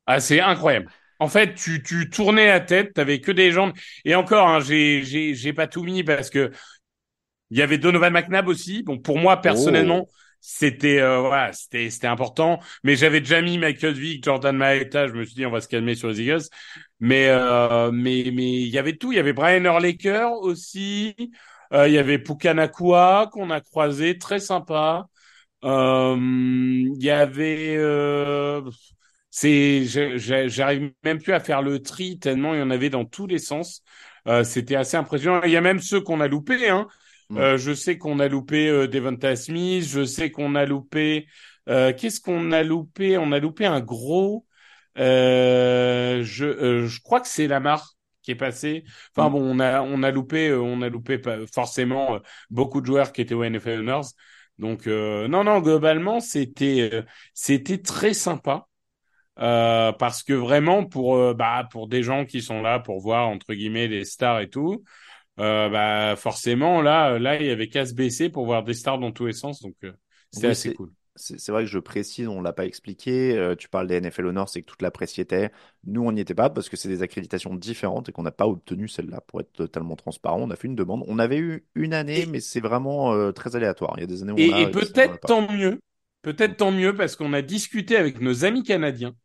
Ah, 0.07 0.19
c'est 0.19 0.39
incroyable. 0.39 0.91
En 1.25 1.29
fait, 1.29 1.55
tu, 1.55 1.81
tu 1.83 2.09
tournais 2.09 2.47
la 2.47 2.59
tête, 2.59 2.93
t'avais 2.93 3.19
que 3.21 3.31
des 3.31 3.51
gens. 3.51 3.71
Et 4.05 4.15
encore, 4.15 4.47
hein, 4.47 4.59
j'ai, 4.61 5.03
j'ai, 5.03 5.33
j'ai 5.35 5.53
pas 5.53 5.67
tout 5.67 5.83
mis 5.83 6.03
parce 6.03 6.29
que 6.29 6.51
il 7.51 7.57
y 7.57 7.61
avait 7.61 7.77
Donovan 7.77 8.11
McNabb 8.13 8.47
aussi. 8.47 8.83
Bon, 8.83 8.97
pour 8.99 9.17
moi, 9.19 9.41
personnellement, 9.41 10.07
Oh. 10.07 10.09
c'était, 10.41 10.99
euh, 10.99 11.19
voilà, 11.21 11.53
c'était, 11.53 11.89
c'était 11.89 12.07
important. 12.07 12.59
Mais 12.83 12.95
j'avais 12.95 13.19
déjà 13.19 13.41
mis 13.41 13.57
Michael 13.57 13.93
Vick, 13.93 14.23
Jordan 14.23 14.55
Maeta. 14.57 15.07
Je 15.07 15.13
me 15.13 15.23
suis 15.25 15.35
dit, 15.35 15.45
on 15.45 15.51
va 15.51 15.61
se 15.61 15.67
calmer 15.67 15.95
sur 15.95 16.09
les 16.09 16.21
Eagles. 16.21 16.41
Mais, 16.99 17.27
euh, 17.29 17.91
mais, 17.91 18.31
mais 18.33 18.61
il 18.61 18.67
y 18.69 18.77
avait 18.79 18.95
tout. 18.97 19.11
Il 19.11 19.15
y 19.15 19.19
avait 19.19 19.33
Brian 19.33 19.63
Urlacher 19.63 20.25
aussi. 20.41 21.15
Euh, 21.73 21.87
il 21.87 21.93
y 21.93 21.97
avait 21.97 22.19
Pukanakua 22.19 23.29
qu'on 23.31 23.49
a 23.51 23.61
croisé, 23.61 24.17
très 24.17 24.39
sympa. 24.39 25.05
Euh, 25.63 26.15
il 26.19 27.03
y 27.03 27.09
avait, 27.09 27.75
euh, 27.77 28.61
c'est, 29.37 29.85
j'arrive 30.47 30.93
même 31.03 31.21
plus 31.21 31.33
à 31.33 31.39
faire 31.39 31.61
le 31.61 31.81
tri 31.81 32.19
tellement 32.19 32.53
il 32.53 32.59
y 32.59 32.63
en 32.63 32.69
avait 32.71 32.89
dans 32.89 33.05
tous 33.05 33.27
les 33.27 33.39
sens. 33.39 33.83
Euh, 34.27 34.43
c'était 34.43 34.75
assez 34.75 34.97
impressionnant. 34.97 35.41
Il 35.43 35.51
y 35.51 35.57
a 35.57 35.61
même 35.61 35.79
ceux 35.81 35.99
qu'on 36.01 36.21
a 36.21 36.27
loupés. 36.27 36.69
Hein. 36.69 36.87
Mm. 37.29 37.37
Euh, 37.37 37.57
je 37.57 37.73
sais 37.73 37.97
qu'on 37.97 38.19
a 38.19 38.27
loupé 38.27 38.69
euh, 38.69 38.87
Devonta 38.87 39.35
Smith. 39.35 39.83
Je 39.87 40.05
sais 40.05 40.31
qu'on 40.31 40.55
a 40.55 40.65
loupé. 40.65 41.27
Euh, 41.69 41.91
Qu'est-ce 41.93 42.21
qu'on 42.21 42.51
a 42.51 42.63
loupé? 42.63 43.17
On 43.17 43.31
a 43.31 43.39
loupé 43.39 43.65
un 43.65 43.81
gros. 43.81 44.45
Euh, 44.97 46.23
je, 46.23 46.45
euh, 46.45 46.87
je 46.87 47.01
crois 47.01 47.19
que 47.21 47.27
c'est 47.27 47.47
Lamar 47.47 47.91
qui 48.21 48.31
est 48.31 48.35
passé. 48.35 48.83
Enfin 49.15 49.29
Mm. 49.29 49.31
bon, 49.31 49.41
on 49.43 49.59
a 49.59 49.81
on 49.81 50.01
a 50.03 50.11
loupé, 50.11 50.53
on 50.53 50.81
a 50.81 50.89
loupé 50.89 51.21
forcément 51.53 52.19
beaucoup 52.49 52.79
de 52.81 52.85
joueurs 52.85 53.11
qui 53.11 53.21
étaient 53.21 53.33
au 53.35 53.43
NFL 53.43 53.79
Honors. 53.81 54.05
Donc 54.57 54.87
euh, 54.87 55.27
non 55.27 55.43
non 55.43 55.59
globalement 55.59 56.19
c'était 56.21 56.89
euh, 56.93 57.03
c'était 57.33 57.79
très 57.79 58.13
sympa 58.13 58.67
euh, 59.39 59.91
parce 59.93 60.23
que 60.23 60.33
vraiment 60.33 60.85
pour 60.85 61.15
euh, 61.17 61.33
bah 61.33 61.67
pour 61.71 61.87
des 61.87 62.03
gens 62.03 62.25
qui 62.25 62.41
sont 62.41 62.61
là 62.61 62.79
pour 62.79 62.99
voir 63.01 63.27
entre 63.27 63.53
guillemets 63.53 63.87
les 63.87 64.05
stars 64.05 64.39
et 64.41 64.49
tout 64.49 64.83
euh, 65.39 65.69
bah 65.69 66.15
forcément 66.17 66.81
là 66.81 67.19
là 67.19 67.37
il 67.41 67.47
y 67.47 67.51
avait 67.51 67.69
qu'à 67.69 67.85
se 67.85 67.93
baisser 67.95 68.29
pour 68.29 68.45
voir 68.45 68.63
des 68.63 68.73
stars 68.75 68.99
dans 68.99 69.11
tous 69.11 69.27
les 69.27 69.33
sens 69.33 69.61
donc 69.61 69.75
c'était 70.31 70.47
Oui, 70.47 70.49
assez 70.49 70.71
c'est- 70.71 70.73
cool. 70.73 70.91
C'est 71.17 71.49
vrai 71.53 71.63
que 71.63 71.69
je 71.69 71.79
précise, 71.79 72.27
on 72.27 72.41
l'a 72.41 72.51
pas 72.51 72.65
expliqué. 72.65 73.55
tu 73.57 73.69
parles 73.69 73.87
des 73.87 73.95
NFL 73.95 74.25
Honors, 74.27 74.49
c'est 74.49 74.61
que 74.61 74.65
toute 74.65 74.81
la 74.81 74.91
presse 74.91 75.15
y 75.17 75.21
était. 75.21 75.49
Nous, 75.85 76.01
on 76.03 76.11
n'y 76.11 76.19
était 76.19 76.35
pas 76.35 76.49
parce 76.49 76.67
que 76.67 76.75
c'est 76.75 76.89
des 76.89 77.01
accréditations 77.03 77.55
différentes 77.55 78.09
et 78.09 78.11
qu'on 78.11 78.23
n'a 78.23 78.31
pas 78.33 78.45
obtenu 78.47 78.89
celle-là. 78.89 79.21
Pour 79.21 79.39
être 79.39 79.53
totalement 79.53 79.95
transparent, 79.95 80.41
on 80.41 80.49
a 80.51 80.57
fait 80.57 80.67
une 80.67 80.75
demande. 80.75 81.05
On 81.07 81.17
avait 81.17 81.37
eu 81.37 81.65
une 81.73 81.93
année, 81.93 82.25
Et- 82.25 82.25
mais 82.25 82.41
c'est 82.41 82.59
vraiment 82.59 83.31
très 83.31 83.55
aléatoire. 83.55 83.93
Il 83.97 84.01
y 84.01 84.03
a 84.03 84.07
des 84.07 84.23
années 84.23 84.33
où 84.33 84.37
Et, 84.37 84.45
on 84.45 84.51
a, 84.51 84.61
et 84.61 84.67
peut-être 84.67 85.19
tant 85.25 85.49
mieux, 85.51 85.79
peut-être 86.21 86.57
tant 86.57 86.71
mieux 86.71 86.95
parce 86.95 87.15
qu'on 87.15 87.33
a 87.33 87.41
discuté 87.41 87.97
avec 87.97 88.19
nos 88.21 88.43
amis 88.45 88.63
canadiens 88.63 89.15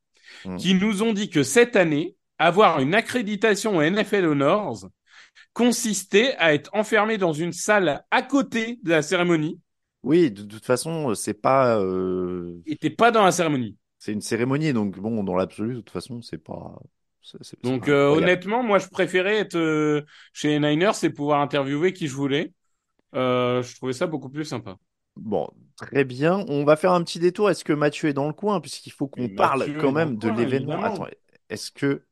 Mm. 0.44 0.56
qui 0.56 0.74
nous 0.74 1.02
ont 1.02 1.12
dit 1.12 1.30
que 1.30 1.42
cette 1.42 1.76
année, 1.76 2.16
avoir 2.38 2.80
une 2.80 2.94
accréditation 2.94 3.76
au 3.76 3.82
NFL 3.82 4.26
Honors 4.26 4.88
consistait 5.52 6.34
à 6.36 6.54
être 6.54 6.70
enfermé 6.72 7.18
dans 7.18 7.32
une 7.32 7.52
salle 7.52 8.04
à 8.10 8.22
côté 8.22 8.78
de 8.82 8.90
la 8.90 9.02
cérémonie 9.02 9.60
Oui, 10.02 10.30
de, 10.30 10.42
de 10.42 10.48
toute 10.48 10.64
façon, 10.64 11.14
c'est 11.14 11.34
pas, 11.34 11.78
euh, 11.78 12.56
et 12.66 12.76
t'es 12.76 12.90
pas 12.90 13.10
dans 13.10 13.24
la 13.24 13.32
cérémonie. 13.32 13.76
c'est 13.98 14.12
une 14.12 14.20
cérémonie, 14.20 14.72
donc 14.72 14.98
bon, 14.98 15.22
dans 15.24 15.36
l'absolu, 15.36 15.74
de 15.74 15.80
toute 15.80 15.90
façon, 15.90 16.22
c'est 16.22 16.38
pas. 16.38 16.78
Donc 17.62 17.88
euh, 17.88 18.08
honnêtement, 18.08 18.62
moi 18.62 18.78
je 18.78 18.88
préférais 18.88 19.36
être 19.36 19.56
euh, 19.56 20.02
chez 20.32 20.48
les 20.48 20.58
Niners 20.58 20.92
et 21.02 21.10
pouvoir 21.10 21.40
interviewer 21.40 21.92
qui 21.92 22.08
je 22.08 22.14
voulais. 22.14 22.52
Euh, 23.14 23.62
je 23.62 23.76
trouvais 23.76 23.92
ça 23.92 24.06
beaucoup 24.06 24.30
plus 24.30 24.44
sympa. 24.44 24.76
Bon, 25.16 25.50
très 25.86 26.04
bien. 26.04 26.44
On 26.48 26.64
va 26.64 26.76
faire 26.76 26.92
un 26.92 27.02
petit 27.02 27.18
détour. 27.18 27.50
Est-ce 27.50 27.64
que 27.64 27.72
Mathieu 27.72 28.08
est 28.08 28.14
dans 28.14 28.26
le 28.26 28.32
coin? 28.32 28.60
Puisqu'il 28.60 28.92
faut 28.92 29.08
qu'on 29.08 29.28
parle 29.28 29.66
quand 29.78 29.92
même 29.92 30.16
de 30.16 30.28
l'événement. 30.28 30.82
Attends, 30.82 31.06
est-ce 31.48 31.70
que, 31.70 32.04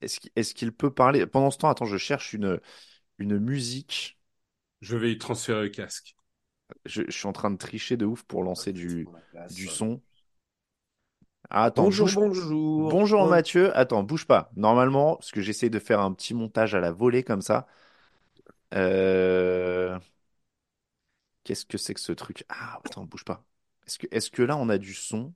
est-ce 0.00 0.54
qu'il, 0.54 0.72
peut 0.72 0.92
parler? 0.92 1.26
Pendant 1.26 1.50
ce 1.50 1.58
temps, 1.58 1.68
attends, 1.68 1.86
je 1.86 1.96
cherche 1.96 2.32
une, 2.32 2.60
une 3.18 3.38
musique. 3.38 4.18
Je 4.80 4.96
vais 4.96 5.12
y 5.12 5.18
transférer 5.18 5.62
le 5.64 5.68
casque. 5.70 6.16
Je, 6.84 7.02
je 7.06 7.16
suis 7.16 7.26
en 7.26 7.32
train 7.32 7.50
de 7.50 7.56
tricher 7.56 7.96
de 7.96 8.04
ouf 8.04 8.22
pour 8.24 8.42
lancer 8.42 8.72
du, 8.72 9.06
du 9.50 9.66
son. 9.66 10.00
Ah, 11.48 11.64
attends, 11.64 11.84
Bonjour, 11.84 12.08
bouge- 12.08 12.16
bonjour. 12.16 12.90
Bonjour 12.90 13.22
Oh, 13.22 13.28
Mathieu. 13.28 13.76
Attends, 13.76 14.02
bouge 14.02 14.26
pas. 14.26 14.50
Normalement, 14.56 15.16
parce 15.16 15.30
que 15.30 15.40
j'essaie 15.40 15.70
de 15.70 15.78
faire 15.78 16.00
un 16.00 16.12
petit 16.12 16.34
montage 16.34 16.74
à 16.74 16.80
la 16.80 16.90
volée 16.90 17.22
comme 17.22 17.42
ça. 17.42 17.66
Euh... 18.74 19.98
Qu'est-ce 21.46 21.64
que 21.64 21.78
c'est 21.78 21.94
que 21.94 22.00
ce 22.00 22.10
truc? 22.10 22.44
Ah, 22.48 22.80
attends, 22.84 23.04
bouge 23.04 23.24
pas. 23.24 23.44
Est-ce 23.86 24.00
que, 24.00 24.08
est-ce 24.10 24.32
que 24.32 24.42
là 24.42 24.56
on 24.56 24.68
a 24.68 24.78
du 24.78 24.94
son? 24.94 25.32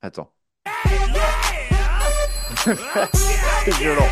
Attends. 0.00 0.32
C'est 2.64 3.74
violent. 3.74 4.08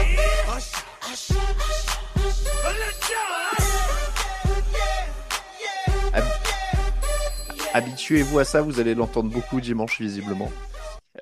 Habituez-vous 7.73 8.39
à 8.39 8.45
ça, 8.45 8.61
vous 8.61 8.79
allez 8.79 8.95
l'entendre 8.95 9.31
beaucoup 9.31 9.59
dimanche 9.63 10.03
visiblement. 10.03 10.53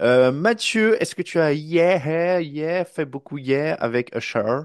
Euh, 0.00 0.32
Mathieu, 0.32 1.00
est-ce 1.00 1.14
que 1.14 1.22
tu 1.22 1.38
as 1.38 1.52
yeah, 1.52 2.40
yeah, 2.40 2.84
fait 2.84 3.04
beaucoup 3.04 3.38
yeah 3.38 3.74
avec 3.74 4.12
Usher? 4.16 4.62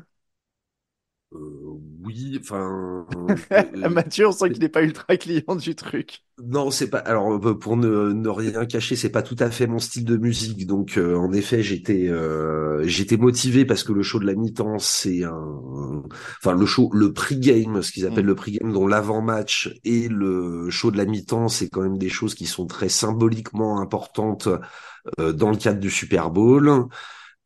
euh, 1.34 1.65
oui, 2.06 2.38
enfin. 2.42 3.06
euh, 3.52 3.90
Mathieu, 3.90 4.28
on 4.28 4.32
sent 4.32 4.52
qu'il 4.52 4.62
n'est 4.62 4.70
pas 4.70 4.84
ultra 4.84 5.18
client 5.18 5.56
du 5.56 5.76
truc. 5.76 6.24
non, 6.44 6.70
c'est 6.70 6.90
pas. 6.90 7.00
Alors, 7.00 7.32
euh, 7.34 7.58
pour 7.58 7.78
ne, 7.78 8.12
ne 8.12 8.30
rien 8.30 8.66
cacher, 8.66 8.96
c'est 8.98 9.10
pas 9.10 9.22
tout 9.24 9.38
à 9.40 9.50
fait 9.50 9.68
mon 9.68 9.80
style 9.80 10.04
de 10.06 10.18
musique. 10.18 10.68
Donc, 10.68 10.98
euh, 10.98 11.16
en 11.16 11.32
effet, 11.32 11.64
j'étais, 11.64 12.10
euh, 12.10 12.86
j'étais 12.88 13.18
motivé 13.18 13.66
parce 13.66 13.84
que 13.84 13.94
le 13.94 14.04
show 14.04 14.20
de 14.20 14.26
la 14.26 14.36
mi-temps, 14.36 14.78
c'est 14.80 15.24
un, 15.24 16.04
enfin, 16.42 16.54
le 16.56 16.66
show, 16.66 16.90
le 16.94 17.14
pre-game, 17.14 17.82
ce 17.82 17.92
qu'ils 17.92 18.06
appellent 18.06 18.26
Mm. 18.26 18.28
le 18.28 18.36
pre-game, 18.36 18.74
dont 18.74 18.88
l'avant-match 18.88 19.74
et 19.86 20.08
le 20.10 20.70
show 20.70 20.92
de 20.92 20.98
la 20.98 21.06
mi-temps, 21.06 21.48
c'est 21.48 21.70
quand 21.70 21.82
même 21.82 21.98
des 21.98 22.10
choses 22.10 22.36
qui 22.36 22.46
sont 22.46 22.68
très 22.68 22.90
symboliquement 22.90 23.80
importantes 23.80 24.50
euh, 25.20 25.34
dans 25.34 25.52
le 25.52 25.58
cadre 25.58 25.80
du 25.80 25.90
Super 25.90 26.32
Bowl. 26.32 26.88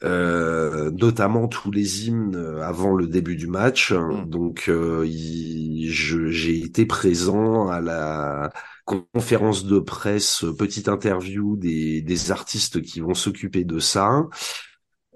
Euh, 0.05 0.91
notamment 0.91 1.49
tous 1.49 1.71
les 1.71 2.07
hymnes 2.07 2.37
avant 2.63 2.95
le 2.95 3.05
début 3.07 3.35
du 3.35 3.47
match. 3.47 3.91
Mm. 3.91 4.29
Donc, 4.29 4.69
euh, 4.69 5.05
j'ai 5.05 6.59
été 6.59 6.85
présent 6.85 7.67
à 7.67 7.81
la 7.81 8.51
conférence 8.85 9.65
de 9.65 9.79
presse, 9.79 10.45
petite 10.57 10.87
interview 10.87 11.57
des, 11.57 12.01
des 12.01 12.31
artistes 12.31 12.81
qui 12.81 13.01
vont 13.01 13.13
s'occuper 13.13 13.63
de 13.63 13.79
ça. 13.79 14.27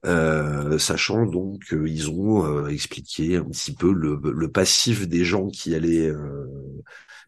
Euh, 0.05 0.77
sachant 0.79 1.25
donc 1.25 1.63
qu'ils 1.69 2.09
ont 2.09 2.45
euh, 2.45 2.67
expliqué 2.67 3.37
un 3.37 3.45
petit 3.45 3.73
peu 3.73 3.93
le, 3.93 4.19
le 4.21 4.51
passif 4.51 5.07
des 5.07 5.23
gens 5.23 5.47
qui 5.47 5.73
allaient 5.73 6.09
euh, 6.09 6.45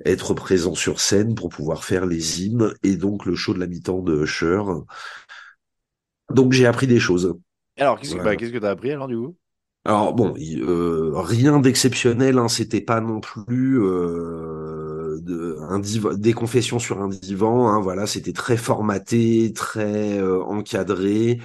être 0.06 0.34
présents 0.34 0.76
sur 0.76 1.00
scène 1.00 1.36
pour 1.36 1.48
pouvoir 1.50 1.86
faire 1.86 2.06
les 2.06 2.44
hymnes 2.44 2.74
et 2.84 2.98
donc 2.98 3.26
le 3.26 3.36
show 3.36 3.54
de 3.54 3.60
la 3.60 3.68
mi-temps 3.68 4.02
de 4.02 4.24
Usher. 4.24 4.62
Donc 6.30 6.54
j'ai 6.54 6.66
appris 6.66 6.88
des 6.88 7.00
choses. 7.00 7.36
Alors, 7.78 8.00
qu'est-ce 8.00 8.16
que 8.16 8.20
Voilà. 8.20 8.24
bah, 8.24 8.36
qu'est-ce 8.38 8.52
que 8.52 8.58
t'as 8.58 8.72
appris 8.72 8.92
alors 8.92 9.08
du 9.08 9.16
coup? 9.18 9.38
Alors 9.88 10.14
bon, 10.16 10.34
il- 10.38 10.64
euh, 10.64 11.12
rien 11.16 11.60
d'exceptionnel, 11.60 12.40
hein, 12.40 12.48
c'était 12.48 12.82
pas 12.82 13.02
non 13.02 13.20
plus 13.20 13.80
euh, 13.84 15.20
de, 15.22 15.58
un 15.70 15.78
divan, 15.80 16.14
des 16.16 16.34
confessions 16.34 16.80
sur 16.80 17.02
un 17.02 17.08
divan, 17.08 17.68
hein, 17.70 17.80
voilà, 17.82 18.08
c'était 18.08 18.34
très 18.34 18.58
formaté, 18.58 19.54
très 19.54 20.18
euh, 20.20 20.42
encadré. 20.44 21.40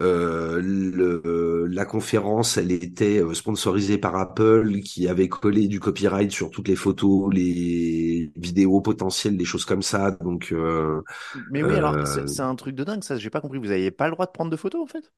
Euh, 0.00 0.60
le, 0.62 1.22
euh, 1.26 1.68
la 1.70 1.84
conférence, 1.86 2.56
elle 2.58 2.72
était 2.72 3.22
sponsorisée 3.34 3.98
par 3.98 4.16
Apple, 4.16 4.80
qui 4.82 5.08
avait 5.08 5.28
collé 5.28 5.68
du 5.68 5.80
copyright 5.80 6.32
sur 6.32 6.50
toutes 6.50 6.68
les 6.68 6.76
photos, 6.76 7.32
les 7.34 8.32
vidéos 8.36 8.80
potentielles, 8.82 9.36
des 9.38 9.44
choses 9.46 9.64
comme 9.66 9.82
ça. 9.82 10.12
Donc, 10.12 10.52
euh, 10.52 11.02
Mais 11.50 11.62
oui, 11.62 11.76
alors, 11.76 11.96
Euh, 11.96 12.04
c'est 12.04 12.26
c'est 12.28 12.42
un 12.42 12.56
truc 12.56 12.74
de 12.74 12.82
dingue 12.84 13.02
ça, 13.04 13.16
j'ai 13.18 13.30
pas 13.30 13.40
compris. 13.40 13.58
Vous 13.58 13.70
aviez 13.70 13.90
pas 13.92 14.06
le 14.06 14.12
droit 14.12 14.26
de 14.26 14.30
prendre 14.32 14.50
de 14.50 14.56
photos 14.56 14.82
en 14.82 14.86
fait? 14.86 15.12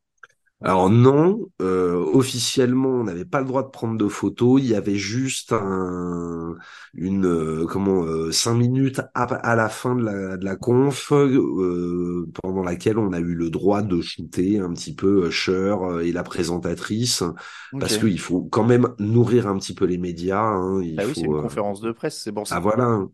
Alors 0.60 0.90
non, 0.90 1.48
euh, 1.62 1.94
officiellement, 2.14 2.88
on 2.88 3.04
n'avait 3.04 3.24
pas 3.24 3.38
le 3.40 3.46
droit 3.46 3.62
de 3.62 3.68
prendre 3.68 3.96
de 3.96 4.08
photos. 4.08 4.60
Il 4.60 4.66
y 4.66 4.74
avait 4.74 4.96
juste 4.96 5.52
un, 5.52 6.56
une, 6.94 7.26
euh, 7.26 7.64
comment, 7.64 8.02
euh, 8.02 8.32
cinq 8.32 8.54
minutes 8.54 9.00
à, 9.14 9.22
à 9.22 9.54
la 9.54 9.68
fin 9.68 9.94
de 9.94 10.02
la, 10.02 10.36
de 10.36 10.44
la 10.44 10.56
conf, 10.56 11.12
euh, 11.12 12.26
pendant 12.42 12.64
laquelle 12.64 12.98
on 12.98 13.12
a 13.12 13.20
eu 13.20 13.34
le 13.34 13.50
droit 13.50 13.82
de 13.82 14.00
shooter 14.00 14.58
un 14.58 14.72
petit 14.72 14.96
peu 14.96 15.28
Usher 15.28 15.76
euh, 15.80 16.00
et 16.04 16.10
la 16.10 16.24
présentatrice, 16.24 17.22
parce 17.78 17.96
qu'il 17.96 18.18
faut 18.18 18.42
quand 18.42 18.64
même 18.64 18.88
nourrir 18.98 19.46
un 19.46 19.58
petit 19.58 19.74
peu 19.74 19.84
les 19.84 19.98
médias. 19.98 20.40
hein. 20.42 20.82
Il 20.82 20.96
Bah 20.96 21.04
oui, 21.06 21.14
c'est 21.14 21.26
une 21.26 21.36
conférence 21.36 21.80
de 21.80 21.92
presse, 21.92 22.20
c'est 22.20 22.32
bon. 22.32 22.42
ah 22.50 22.58
voilà. 22.58 23.06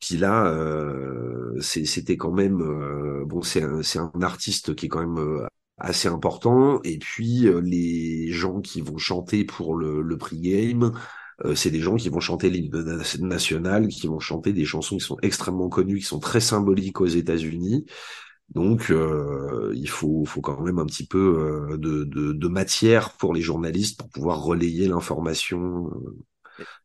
Puis 0.00 0.16
là, 0.16 0.46
euh, 0.46 1.60
c'était 1.60 2.16
quand 2.16 2.32
même 2.32 2.60
euh, 2.62 3.24
bon. 3.26 3.42
C'est 3.42 3.62
un, 3.62 3.80
un 4.14 4.22
artiste 4.22 4.74
qui 4.76 4.86
est 4.86 4.88
quand 4.88 5.00
même 5.00 5.18
euh, 5.18 5.46
assez 5.78 6.08
important. 6.08 6.80
Et 6.84 6.98
puis 6.98 7.46
euh, 7.46 7.60
les 7.60 8.30
gens 8.32 8.60
qui 8.60 8.80
vont 8.80 8.98
chanter 8.98 9.44
pour 9.44 9.74
le, 9.76 10.02
le 10.02 10.18
pre-game, 10.18 10.92
euh, 11.44 11.54
c'est 11.54 11.70
des 11.70 11.80
gens 11.80 11.96
qui 11.96 12.08
vont 12.08 12.20
chanter 12.20 12.50
l'hymne 12.50 12.82
na- 12.82 13.02
national, 13.20 13.88
qui 13.88 14.06
vont 14.06 14.20
chanter 14.20 14.52
des 14.52 14.64
chansons 14.64 14.96
qui 14.96 15.04
sont 15.04 15.18
extrêmement 15.22 15.68
connues, 15.68 15.98
qui 15.98 16.04
sont 16.04 16.20
très 16.20 16.40
symboliques 16.40 17.00
aux 17.00 17.06
États-Unis. 17.06 17.86
Donc 18.54 18.90
euh, 18.90 19.72
il 19.74 19.88
faut, 19.88 20.24
faut 20.24 20.40
quand 20.40 20.60
même 20.62 20.78
un 20.78 20.86
petit 20.86 21.06
peu 21.06 21.70
euh, 21.72 21.76
de, 21.76 22.04
de, 22.04 22.32
de 22.32 22.48
matière 22.48 23.12
pour 23.12 23.34
les 23.34 23.42
journalistes 23.42 23.98
pour 23.98 24.08
pouvoir 24.08 24.42
relayer 24.42 24.88
l'information 24.88 25.90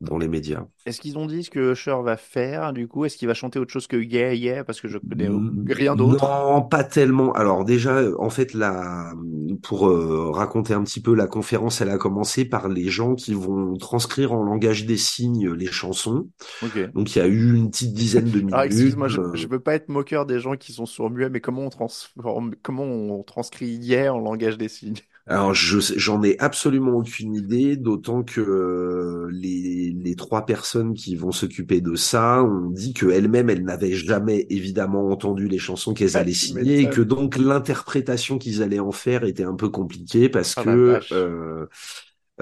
dans 0.01 0.17
les 0.17 0.27
médias. 0.27 0.65
Est-ce 0.85 1.01
qu'ils 1.01 1.17
ont 1.17 1.25
dit 1.25 1.43
ce 1.43 1.49
que 1.49 1.71
Usher 1.73 1.97
va 2.03 2.17
faire 2.17 2.73
du 2.73 2.87
coup? 2.87 3.05
Est-ce 3.05 3.17
qu'il 3.17 3.27
va 3.27 3.33
chanter 3.33 3.59
autre 3.59 3.71
chose 3.71 3.87
que 3.87 3.97
Yeah 3.97 4.33
Yeah? 4.33 4.63
Parce 4.63 4.81
que 4.81 4.87
je 4.87 4.97
connais 4.97 5.29
rien 5.69 5.95
d'autre? 5.95 6.27
Non, 6.27 6.61
pas 6.61 6.83
tellement. 6.83 7.33
Alors 7.33 7.65
déjà, 7.65 8.01
en 8.17 8.29
fait, 8.29 8.53
la, 8.53 9.13
pour 9.61 9.87
euh, 9.87 10.31
raconter 10.31 10.73
un 10.73 10.83
petit 10.83 11.01
peu 11.01 11.15
la 11.15 11.27
conférence, 11.27 11.81
elle 11.81 11.89
a 11.89 11.97
commencé 11.97 12.45
par 12.45 12.67
les 12.69 12.89
gens 12.89 13.15
qui 13.15 13.33
vont 13.33 13.75
transcrire 13.77 14.33
en 14.33 14.43
langage 14.43 14.85
des 14.85 14.97
signes 14.97 15.51
les 15.53 15.67
chansons. 15.67 16.27
Donc 16.93 17.15
il 17.15 17.19
y 17.19 17.21
a 17.21 17.27
eu 17.27 17.55
une 17.55 17.69
petite 17.69 17.93
dizaine 17.93 18.29
de 18.29 18.37
minutes. 18.37 18.53
Alors 18.53 18.65
excuse-moi, 18.65 19.07
je, 19.07 19.21
euh, 19.21 19.33
je 19.33 19.47
veux 19.47 19.59
pas 19.59 19.75
être 19.75 19.89
moqueur 19.89 20.25
des 20.25 20.39
gens 20.39 20.55
qui 20.55 20.73
sont 20.73 20.85
sur 20.85 21.09
muet, 21.09 21.29
mais 21.29 21.41
comment 21.41 21.63
on 21.63 21.69
transforme, 21.69 22.55
comment 22.61 22.83
on 22.83 23.23
transcrit 23.23 23.67
Yeah 23.67 24.13
en 24.13 24.19
langage 24.19 24.57
des 24.57 24.69
signes? 24.69 24.99
Alors 25.25 25.53
je 25.53 25.79
j'en 25.95 26.21
ai 26.21 26.37
absolument 26.39 26.97
aucune 26.97 27.33
idée, 27.33 27.77
d'autant 27.77 28.23
que 28.23 28.41
euh, 28.41 29.29
les, 29.31 29.91
les 29.91 30.15
trois 30.17 30.45
personnes 30.45 30.93
qui 30.93 31.15
vont 31.15 31.31
s'occuper 31.31 31.79
de 31.79 31.95
ça 31.95 32.43
ont 32.43 32.69
dit 32.69 32.93
que 32.93 33.05
elles-mêmes 33.05 33.49
elles 33.49 33.63
n'avaient 33.63 33.93
jamais 33.93 34.45
évidemment 34.49 35.07
entendu 35.09 35.47
les 35.47 35.59
chansons 35.59 35.93
qu'elles 35.93 36.17
allaient 36.17 36.33
signer 36.33 36.81
et 36.81 36.89
que 36.89 36.99
donc 36.99 37.37
l'interprétation 37.37 38.37
qu'ils 38.37 38.61
allaient 38.61 38.79
en 38.79 38.91
faire 38.91 39.23
était 39.23 39.45
un 39.45 39.55
peu 39.55 39.69
compliquée 39.69 40.27
parce 40.27 40.55
Ah, 40.55 40.63
que 40.65 41.05
euh, 41.13 41.67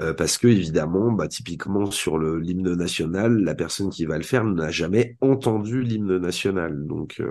euh, 0.00 0.14
parce 0.14 0.38
que 0.38 0.48
évidemment 0.48 1.12
bah 1.12 1.28
typiquement 1.28 1.90
sur 1.90 2.18
le 2.18 2.38
l'hymne 2.40 2.74
national 2.74 3.38
la 3.44 3.54
personne 3.54 3.90
qui 3.90 4.06
va 4.06 4.16
le 4.18 4.24
faire 4.24 4.44
n'a 4.44 4.70
jamais 4.70 5.16
entendu 5.20 5.82
l'hymne 5.82 6.18
national. 6.18 6.86
Donc 6.86 7.20
euh, 7.20 7.30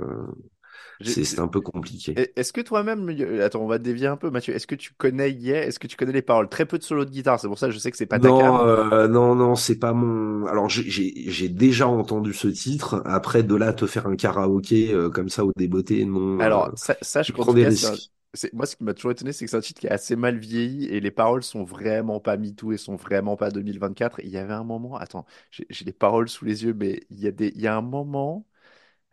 c'est 1.04 1.40
un 1.40 1.48
peu 1.48 1.62
compliqué. 1.62 2.16
Est-ce 2.16 2.52
que 2.52 2.62
toi-même, 2.62 3.10
attends, 3.42 3.62
on 3.62 3.68
va 3.68 3.78
dévier 3.80 4.08
un 4.08 4.18
peu, 4.18 4.30
Mathieu. 4.30 4.54
Est-ce 4.54 4.68
que 4.68 4.76
tu 4.76 4.94
connais 4.94 5.32
Yeah? 5.32 5.64
Est-ce 5.66 5.80
que 5.80 5.88
tu 5.88 5.96
connais 5.96 6.12
les 6.12 6.22
paroles? 6.22 6.50
Très 6.50 6.66
peu 6.66 6.78
de 6.78 6.84
solos 6.84 7.06
de 7.06 7.10
guitare, 7.12 7.40
c'est 7.40 7.48
pour 7.48 7.58
ça 7.58 7.68
que 7.68 7.74
je 7.74 7.80
sais 7.80 7.90
que 7.92 7.98
c'est 7.98 8.06
pas 8.06 8.20
ta 8.20 8.34
Non, 8.34 8.60
euh, 8.68 9.08
non, 9.08 9.36
non, 9.36 9.56
c'est 9.56 9.80
pas 9.80 9.94
mon. 9.94 10.46
Alors 10.48 10.68
j'ai 10.68 11.48
déjà 11.50 11.88
entendu 11.88 12.34
ce 12.34 12.48
titre. 12.50 13.02
Après 13.06 13.42
de 13.44 13.56
là 13.56 13.72
te 13.72 13.88
faire 13.88 14.06
un 14.08 14.18
karaoké 14.18 14.92
euh, 14.94 15.10
comme 15.10 15.30
ça 15.30 15.46
au 15.46 15.52
débeauté, 15.56 16.04
non. 16.06 16.20
Alors, 16.38 16.70
euh, 16.70 16.72
sa- 16.76 16.98
sache 17.02 17.28
tu 17.28 17.32
qu'en 17.32 17.46
prends 17.46 17.54
des 17.54 17.64
risques. 17.66 18.12
moi, 18.54 18.66
ce 18.66 18.76
qui 18.76 18.84
m'a 18.84 18.94
toujours 18.94 19.12
étonné, 19.12 19.34
c'est 19.34 19.46
que 19.46 19.52
c'est 19.52 19.58
un 19.58 19.62
titre 19.62 19.82
qui 19.82 19.88
est 19.88 19.90
assez 19.92 20.16
mal 20.16 20.38
vieilli 20.38 20.86
et 20.86 21.00
les 21.02 21.12
paroles 21.12 21.44
sont 21.44 21.64
vraiment 21.64 22.20
pas 22.20 22.38
MeToo 22.38 22.72
et 22.74 22.78
sont 22.78 22.96
vraiment 22.96 23.36
pas 23.38 23.52
2024. 23.52 24.20
Il 24.24 24.30
y 24.30 24.38
avait 24.38 24.54
un 24.54 24.64
moment, 24.64 24.96
attends, 24.98 25.26
j'ai 25.52 25.66
j'ai 25.70 25.86
les 25.86 25.94
paroles 25.94 26.30
sous 26.30 26.46
les 26.46 26.64
yeux, 26.64 26.74
mais 26.74 27.02
il 27.10 27.20
y 27.20 27.28
a 27.28 27.32
des, 27.32 27.50
il 27.56 27.62
y 27.62 27.68
a 27.68 27.76
un 27.76 27.82
moment, 27.82 28.46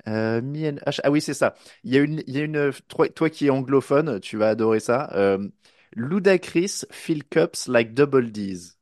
Euh, 0.06 0.40
Me 0.42 0.68
and. 0.70 0.76
Ah 1.04 1.10
oui, 1.10 1.20
c'est 1.20 1.34
ça. 1.34 1.54
Il 1.84 1.92
y 1.94 1.98
a 1.98 2.00
une, 2.02 2.22
il 2.26 2.36
y 2.36 2.40
a 2.40 2.44
une, 2.44 2.72
toi, 2.88 3.08
toi 3.08 3.30
qui 3.30 3.46
es 3.46 3.50
anglophone, 3.50 4.20
tu 4.20 4.36
vas 4.36 4.50
adorer 4.50 4.80
ça. 4.80 5.10
Euh, 5.14 5.48
Ludacris 5.96 6.84
fill 6.90 7.24
cups 7.24 7.66
like 7.68 7.94
double 7.94 8.30
D's. 8.32 8.77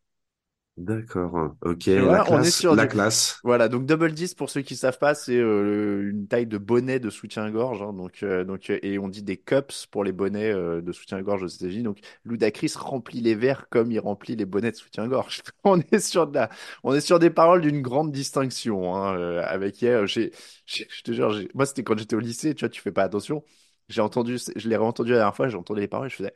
D'accord. 0.77 1.57
Ok, 1.63 1.87
la 1.87 1.99
vois, 1.99 2.31
on 2.31 2.43
est 2.43 2.51
classe, 2.51 2.51
sur 2.51 2.77
la 2.77 2.87
du, 2.87 2.87
classe. 2.87 3.43
Voilà, 3.43 3.69
donc 3.69 3.87
double 3.87 4.13
10 4.13 4.35
pour 4.35 4.51
ceux 4.51 4.61
qui 4.63 4.77
savent 4.77 4.99
pas, 4.99 5.15
c'est 5.15 5.37
euh, 5.37 6.11
une 6.11 6.27
taille 6.29 6.47
de 6.47 6.59
bonnet 6.59 7.01
de 7.01 7.11
soutien-gorge. 7.11 7.81
hein, 7.83 7.93
donc, 7.95 8.23
euh, 8.23 8.45
donc, 8.45 8.69
euh, 8.71 8.79
et 8.83 8.99
on 8.99 9.09
dit 9.09 9.23
des 9.23 9.37
cups 9.39 9.87
pour 9.87 10.05
les 10.05 10.13
bonnets 10.13 10.51
euh, 10.53 10.83
de 10.83 10.93
soutien-gorge 10.93 11.43
aux 11.45 11.47
États-Unis. 11.47 11.83
Donc 11.85 12.01
Ludacris 12.25 12.73
remplit 12.77 13.21
les 13.23 13.35
verres 13.35 13.69
comme 13.71 13.91
il 13.93 14.01
remplit 14.01 14.37
les 14.37 14.45
bonnets 14.47 14.73
de 14.73 14.77
soutien-gorge. 14.77 15.43
On 15.65 15.81
est 15.93 15.99
sur 16.01 16.27
de 16.27 16.35
la, 16.35 16.51
on 16.85 16.95
est 16.95 17.01
sur 17.01 17.19
des 17.19 17.31
paroles 17.31 17.63
d'une 17.63 17.81
grande 17.83 18.13
distinction. 18.13 18.95
Hein, 18.97 19.17
euh, 19.19 19.43
avec 19.47 19.81
hier, 19.83 20.07
j'ai, 20.07 20.33
j'ai- 20.67 20.87
je 20.91 21.03
te 21.03 21.13
jure, 21.13 21.31
j'ai- 21.33 21.49
moi 21.55 21.67
c'était 21.67 21.85
quand 21.85 21.97
j'étais 21.99 22.17
au 22.17 22.21
lycée. 22.21 22.55
Tu 22.55 22.61
vois, 22.65 22.69
tu 22.71 22.81
fais 22.83 22.93
pas 22.93 23.05
attention. 23.05 23.45
J'ai 23.89 24.01
entendu, 24.01 24.39
je 24.57 24.69
l'ai 24.69 24.77
réentendu 24.77 25.11
la 25.13 25.19
dernière 25.19 25.37
fois. 25.37 25.49
J'ai 25.49 25.57
entendu 25.57 25.81
les 25.81 25.89
paroles. 25.89 26.11
Je 26.11 26.17
faisais 26.17 26.35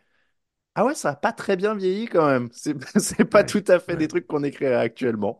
ah 0.75 0.85
ouais, 0.85 0.95
ça 0.95 1.11
a 1.11 1.17
pas 1.17 1.33
très 1.33 1.57
bien 1.57 1.75
vieilli 1.75 2.07
quand 2.09 2.27
même. 2.27 2.49
C'est 2.53 2.75
c'est 2.99 3.25
pas 3.25 3.45
Ouais, 3.45 3.45
tout 3.45 3.65
à 3.69 3.79
fait 3.81 3.97
des 3.97 4.09
ouais, 4.09 4.09
trucs 4.09 4.27
qu'on 4.27 4.45
écrirait 4.45 4.75
actuellement. 4.77 5.39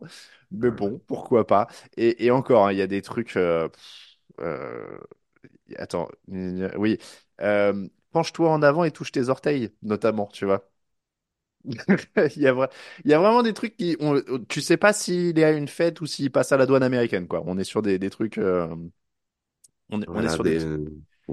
Mais 0.51 0.69
ouais. 0.69 0.71
bon, 0.71 0.99
pourquoi 1.07 1.47
pas. 1.47 1.67
Et, 1.97 2.25
et 2.25 2.31
encore, 2.31 2.67
hein, 2.67 2.71
il 2.73 2.77
y 2.77 2.81
a 2.81 2.87
des 2.87 3.01
trucs. 3.01 3.37
euh, 3.37 3.69
pff, 3.69 4.17
euh, 4.41 4.97
attends, 5.77 6.09
gna 6.29 6.69
gna, 6.69 6.77
oui. 6.79 6.97
Euh, 7.41 7.87
penche-toi 8.11 8.51
en 8.51 8.61
avant 8.63 8.83
et 8.85 8.91
touche 8.91 9.11
tes 9.11 9.29
orteils, 9.29 9.71
notamment, 9.83 10.27
tu 10.27 10.45
vois. 10.45 10.69
Il 12.35 12.41
y 12.41 12.47
a, 12.47 12.53
vra- 12.53 12.69
il 13.05 13.11
y 13.11 13.13
a 13.13 13.19
vraiment 13.19 13.43
des 13.43 13.53
trucs 13.53 13.77
qui. 13.77 13.95
On, 13.99 14.21
tu 14.49 14.61
sais 14.61 14.77
pas 14.77 14.93
s'il 14.93 15.37
est 15.39 15.43
à 15.43 15.51
une 15.51 15.67
fête 15.67 16.01
ou 16.01 16.05
s'il 16.07 16.31
passe 16.31 16.51
à 16.51 16.57
la 16.57 16.65
douane 16.65 16.83
américaine, 16.83 17.27
quoi. 17.27 17.43
On 17.45 17.57
est 17.57 17.63
sur 17.63 17.81
des, 17.81 17.99
des 17.99 18.09
trucs. 18.09 18.37
euh, 18.37 18.75
on 19.89 20.01
est, 20.01 20.09
on 20.13 20.23
est 20.23 20.27
Voilà, 20.27 20.29
sur 20.29 20.43
des. 20.43 20.59
des... 20.59 20.87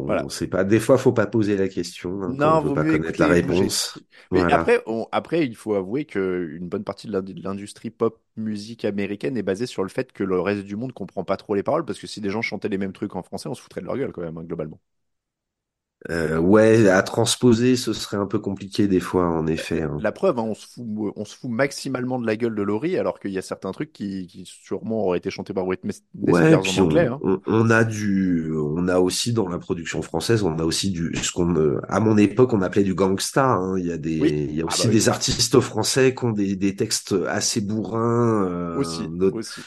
bon, 0.06 0.24
on 0.26 0.28
Voilà. 0.28 0.28
sait 0.28 0.48
pas. 0.48 0.64
Des 0.64 0.80
fois, 0.80 0.98
faut 0.98 1.12
pas 1.12 1.26
poser 1.26 1.56
la 1.56 1.68
question 1.68 2.22
hein, 2.22 2.38
on 2.42 2.56
Non, 2.56 2.60
veut 2.60 2.70
vaut 2.70 2.74
pas 2.74 2.84
mieux 2.84 2.98
connaître 2.98 3.20
la 3.20 3.28
réponse. 3.28 3.98
Mais 4.30 4.44
Voilà. 4.44 4.50
après, 4.50 4.82
on- 4.86 5.06
après, 5.12 5.46
il 5.46 5.56
faut 5.56 5.74
avouer 5.74 6.04
que 6.04 6.48
une 6.56 6.68
bonne 6.68 6.84
partie 6.84 7.06
de 7.08 7.42
l'industrie 7.42 7.90
pop 7.90 8.20
musique 8.36 8.84
américaine 8.84 9.36
est 9.36 9.42
basée 9.42 9.66
sur 9.66 9.82
le 9.82 9.88
fait 9.88 10.12
que 10.12 10.24
le 10.24 10.40
reste 10.40 10.64
du 10.64 10.76
monde 10.76 10.92
comprend 10.92 11.24
pas 11.24 11.36
trop 11.36 11.54
les 11.54 11.62
paroles, 11.62 11.84
parce 11.84 11.98
que 11.98 12.06
si 12.06 12.20
des 12.20 12.30
gens 12.30 12.42
chantaient 12.42 12.68
les 12.68 12.78
mêmes 12.78 12.92
trucs 12.92 13.16
en 13.16 13.22
français, 13.22 13.48
on 13.48 13.54
se 13.54 13.62
foutrait 13.62 13.80
de 13.80 13.86
leur 13.86 13.96
gueule 13.96 14.12
quand 14.12 14.22
même, 14.22 14.38
hein, 14.38 14.44
globalement. 14.44 14.80
Euh, 16.10 16.38
ouais, 16.38 16.88
à 16.88 17.02
transposer, 17.02 17.76
ce 17.76 17.92
serait 17.92 18.16
un 18.16 18.24
peu 18.26 18.38
compliqué 18.38 18.88
des 18.88 19.00
fois, 19.00 19.26
en 19.28 19.46
effet. 19.46 19.82
hein. 19.82 19.98
La 20.00 20.10
preuve, 20.10 20.38
hein, 20.38 20.42
on 20.46 20.54
se 20.54 20.66
fout, 20.66 21.12
on 21.16 21.24
se 21.26 21.36
fout 21.36 21.50
maximalement 21.50 22.18
de 22.18 22.26
la 22.26 22.34
gueule 22.36 22.54
de 22.54 22.62
Laurie, 22.62 22.96
alors 22.96 23.20
qu'il 23.20 23.30
y 23.30 23.36
a 23.38 23.42
certains 23.42 23.72
trucs 23.72 23.92
qui, 23.92 24.26
qui 24.26 24.44
sûrement 24.46 25.04
auraient 25.04 25.18
été 25.18 25.28
chantés 25.30 25.52
par 25.52 25.66
Britney 25.66 25.92
Ouais, 26.14 26.54
en 26.54 26.62
anglais, 26.82 27.08
on, 27.10 27.14
hein. 27.14 27.20
on, 27.22 27.40
on 27.46 27.70
a 27.70 27.84
du, 27.84 28.50
on 28.56 28.88
a 28.88 28.98
aussi 29.00 29.34
dans 29.34 29.48
la 29.48 29.58
production 29.58 30.00
française, 30.00 30.42
on 30.42 30.58
a 30.58 30.64
aussi 30.64 30.90
du, 30.90 31.14
ce 31.22 31.30
qu'on, 31.30 31.54
euh, 31.56 31.80
à 31.88 32.00
mon 32.00 32.16
époque, 32.16 32.54
on 32.54 32.62
appelait 32.62 32.84
du 32.84 32.94
gangsta. 32.94 33.44
hein. 33.46 33.78
Il 33.78 33.86
y 33.86 33.92
a 33.92 33.98
des, 33.98 34.18
Oui. 34.20 34.30
il 34.30 34.54
y 34.54 34.62
a 34.62 34.64
Ah 34.66 34.66
bah 34.66 34.72
aussi 34.72 34.88
oui. 34.88 34.94
des 34.94 35.08
artistes 35.10 35.60
français 35.60 36.14
qui 36.14 36.24
ont 36.24 36.32
des, 36.32 36.56
des 36.56 36.74
textes 36.74 37.14
assez 37.28 37.60
bourrins, 37.60 38.44
euh, 38.48 38.78
Aussi, 38.78 39.08
not- 39.08 39.32
aussi. 39.32 39.60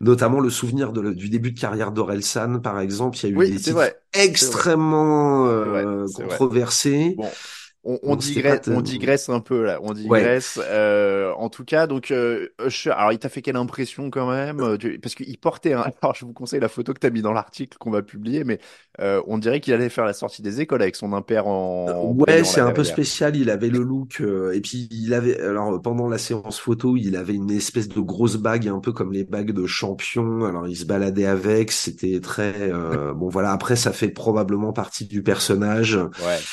Notamment 0.00 0.40
le 0.40 0.50
souvenir 0.50 0.92
de, 0.92 1.12
du 1.12 1.28
début 1.28 1.52
de 1.52 1.60
carrière 1.60 1.92
d'Orelsan, 1.92 2.60
par 2.60 2.80
exemple. 2.80 3.18
Il 3.18 3.22
y 3.24 3.26
a 3.26 3.30
eu 3.36 3.38
Oui, 3.38 3.48
des 3.52 3.58
titres 3.60 3.72
vrai. 3.72 4.00
Extrêmement 4.12 5.46
euh, 5.48 5.64
vrai. 5.64 5.84
controversés. 6.06 7.16
Bon, 7.16 7.38
on, 7.84 7.98
on 8.02 8.16
digresse, 8.16 8.62
on 8.68 8.80
digresse 8.82 9.28
un 9.28 9.40
peu 9.40 9.64
là, 9.64 9.78
on 9.82 9.94
ouais. 10.04 10.20
digresse. 10.20 10.58
euh, 10.62 11.32
en 11.34 11.48
tout 11.48 11.64
cas, 11.64 11.86
donc 11.86 12.10
euh, 12.10 12.48
Usher, 12.64 12.90
alors 12.90 13.12
il 13.12 13.18
t'a 13.18 13.28
fait 13.28 13.42
quelle 13.42 13.56
impression 13.56 14.10
quand 14.10 14.28
même? 14.30 14.60
euh, 14.60 14.76
tu- 14.76 14.98
Parce 14.98 15.14
qu'il 15.14 15.38
portait 15.38 15.72
un. 15.74 15.82
Alors 16.02 16.14
je 16.14 16.24
vous 16.26 16.32
conseille 16.32 16.60
la 16.60 16.68
photo 16.68 16.92
que 16.92 16.98
t'as 16.98 17.10
mis 17.10 17.22
dans 17.22 17.32
l'article 17.32 17.78
qu'on 17.78 17.90
va 17.90 18.02
publier, 18.02 18.44
mais 18.44 18.58
euh, 19.00 19.22
on 19.26 19.38
dirait 19.38 19.60
qu'il 19.60 19.72
allait 19.74 19.88
faire 19.88 20.04
la 20.04 20.12
sortie 20.12 20.42
des 20.42 20.60
écoles 20.60 20.82
avec 20.82 20.96
son 20.96 21.12
impair 21.12 21.46
Euh, 21.86 21.92
en, 21.94 22.10
en 22.10 22.18
Ouais, 22.26 22.44
c'est 22.44 22.60
un 22.60 22.72
peu 22.72 22.84
spécial. 22.84 23.36
Il 23.36 23.50
avait 23.50 23.70
le 23.70 23.80
look 23.82 24.20
euh, 24.20 24.52
et 24.52 24.60
puis 24.60 24.88
il 24.90 25.14
avait 25.14 25.40
alors 25.40 25.80
pendant 25.80 26.08
la 26.08 26.18
séance 26.18 26.58
photo, 26.60 26.96
il 26.96 27.16
avait 27.16 27.34
une 27.34 27.50
espèce 27.50 27.88
de 27.88 28.00
grosse 28.00 28.36
bague, 28.36 28.68
un 28.68 28.80
peu 28.80 28.92
comme 28.92 29.12
les 29.12 29.24
bagues 29.24 29.52
de 29.52 29.66
champion. 29.66 30.44
Alors 30.44 30.66
il 30.68 30.76
se 30.76 30.84
baladait 30.84 31.26
avec. 31.26 31.72
C'était 31.72 32.20
très 32.20 32.54
euh, 32.72 33.14
bon. 33.14 33.28
Voilà. 33.28 33.52
Après, 33.52 33.76
ça 33.76 33.92
fait 33.92 34.08
probablement 34.10 34.72
partie 34.72 35.06
du 35.06 35.22
personnage. 35.22 35.98
Ouais. 36.18 36.48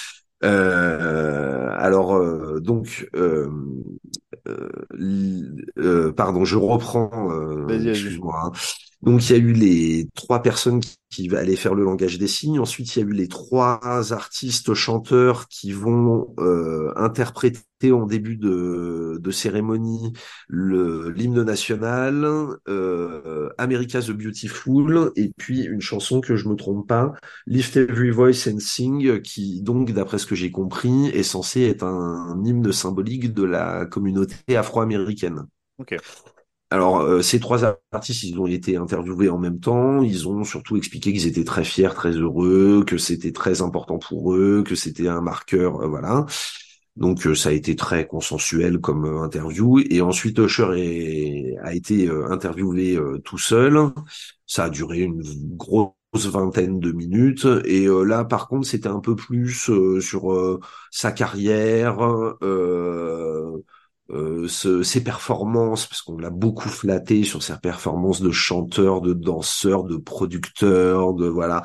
Euh, 0.45 1.69
alors 1.77 2.15
euh, 2.15 2.59
donc 2.61 3.09
euh, 3.15 3.49
euh, 4.47 4.69
euh, 5.79 6.13
pardon, 6.13 6.45
je 6.45 6.57
reprends. 6.57 7.31
euh, 7.31 7.85
excuse-moi. 7.87 8.35
hein. 8.45 8.51
Donc 9.05 9.29
il 9.29 9.33
y 9.33 9.35
a 9.35 9.37
eu 9.39 9.53
les 9.53 10.09
trois 10.15 10.41
personnes 10.41 10.79
qui, 10.79 10.97
qui 11.09 11.35
allaient 11.35 11.55
faire 11.55 11.75
le 11.75 11.83
langage 11.83 12.17
des 12.17 12.27
signes. 12.27 12.59
Ensuite, 12.59 12.95
il 12.95 12.99
y 12.99 13.03
a 13.03 13.05
eu 13.05 13.13
les 13.13 13.27
trois 13.27 13.79
artistes 14.11 14.73
chanteurs 14.73 15.47
qui 15.47 15.71
vont 15.71 16.33
euh, 16.39 16.91
interpréter 16.95 17.91
en 17.91 18.07
début 18.07 18.35
de, 18.35 19.19
de 19.21 19.31
cérémonie 19.31 20.11
l'hymne 20.49 21.43
national, 21.43 22.25
euh, 22.67 23.49
America's 23.59 24.07
the 24.07 24.11
Beautiful, 24.11 25.11
et 25.15 25.31
puis 25.37 25.61
une 25.63 25.81
chanson 25.81 26.19
que 26.19 26.35
je 26.35 26.49
me 26.49 26.55
trompe 26.55 26.87
pas, 26.87 27.13
Lift 27.45 27.77
Every 27.77 28.09
Voice 28.09 28.49
and 28.51 28.59
Sing, 28.59 29.21
qui 29.21 29.61
donc, 29.61 29.91
d'après 29.91 30.17
ce 30.17 30.25
que 30.25 30.35
j'ai 30.35 30.51
compris, 30.51 31.07
est 31.09 31.23
censé 31.23 31.61
être 31.61 31.83
un, 31.83 32.33
un 32.33 32.43
hymne 32.43 32.71
symbolique 32.71 33.33
de 33.33 33.43
la 33.43 33.85
communauté 33.85 34.57
afro-américaine. 34.57 35.45
Ok. 35.77 35.95
Alors, 36.71 37.01
euh, 37.01 37.21
ces 37.21 37.39
trois 37.39 37.63
artistes, 37.91 38.23
ils 38.23 38.39
ont 38.39 38.47
été 38.47 38.75
interviewés 38.75 39.29
en 39.29 39.37
même 39.37 39.59
temps. 39.59 40.01
Ils 40.01 40.27
ont 40.27 40.43
surtout 40.43 40.77
expliqué 40.77 41.13
qu'ils 41.13 41.27
étaient 41.27 41.43
très 41.43 41.63
fiers, 41.63 41.93
très 41.95 42.11
heureux, 42.11 42.83
que 42.85 42.97
c'était 42.97 43.31
très 43.31 43.61
important 43.61 43.99
pour 43.99 44.33
eux, 44.33 44.63
que 44.65 44.75
c'était 44.75 45.07
un 45.07 45.21
marqueur, 45.21 45.81
euh, 45.81 45.87
voilà. 45.87 46.25
Donc, 46.95 47.27
euh, 47.27 47.35
ça 47.35 47.49
a 47.49 47.51
été 47.53 47.75
très 47.75 48.07
consensuel 48.07 48.79
comme 48.79 49.05
euh, 49.05 49.21
interview. 49.23 49.79
Et 49.89 50.01
ensuite, 50.01 50.39
Usher 50.39 51.57
a 51.63 51.73
été 51.75 52.09
interviewé 52.29 52.97
tout 53.23 53.37
seul. 53.37 53.91
Ça 54.47 54.65
a 54.65 54.69
duré 54.69 54.99
une 55.01 55.21
grosse 55.55 55.93
vingtaine 56.15 56.79
de 56.79 56.91
minutes. 56.91 57.47
Et 57.65 57.87
là, 57.87 58.25
par 58.25 58.47
contre, 58.47 58.67
c'était 58.67 58.87
un 58.89 58.99
peu 59.01 59.15
plus 59.15 59.69
sur 60.01 60.59
sa 60.91 61.11
carrière. 61.11 61.97
Euh, 64.11 64.47
ce- 64.47 64.83
ses 64.83 65.03
performances, 65.03 65.87
parce 65.87 66.03
qu'on 66.03 66.19
l'a 66.19 66.29
beaucoup 66.29 66.69
flatté 66.69 67.23
sur 67.23 67.41
ses 67.41 67.57
performances 67.57 68.21
de 68.21 68.29
chanteur, 68.31 69.01
de 69.01 69.13
danseur, 69.13 69.83
de 69.83 69.97
producteur, 69.97 71.13
de 71.15 71.25
voilà. 71.27 71.63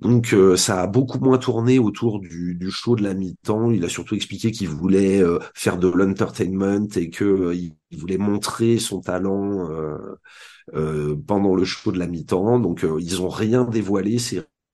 Donc 0.00 0.32
euh, 0.32 0.56
ça 0.56 0.82
a 0.82 0.86
beaucoup 0.86 1.18
moins 1.18 1.38
tourné 1.38 1.78
autour 1.80 2.20
du, 2.20 2.54
du 2.54 2.70
show 2.70 2.94
de 2.96 3.02
la 3.02 3.14
mi-temps. 3.14 3.70
Il 3.72 3.84
a 3.84 3.88
surtout 3.88 4.14
expliqué 4.14 4.52
qu'il 4.52 4.68
voulait 4.68 5.20
euh, 5.22 5.38
faire 5.54 5.78
de 5.78 5.88
l'entertainment 5.88 6.86
et 6.96 7.10
que 7.10 7.24
euh, 7.24 7.54
il 7.56 7.74
voulait 7.98 8.18
montrer 8.18 8.78
son 8.78 9.00
talent 9.00 9.68
euh, 10.74 11.16
pendant 11.26 11.54
le 11.54 11.64
show 11.64 11.92
de 11.92 11.98
la 11.98 12.06
mi-temps. 12.06 12.58
Donc 12.60 12.86
ils 13.00 13.22
ont 13.22 13.28
rien 13.28 13.64
dévoilé. 13.64 14.18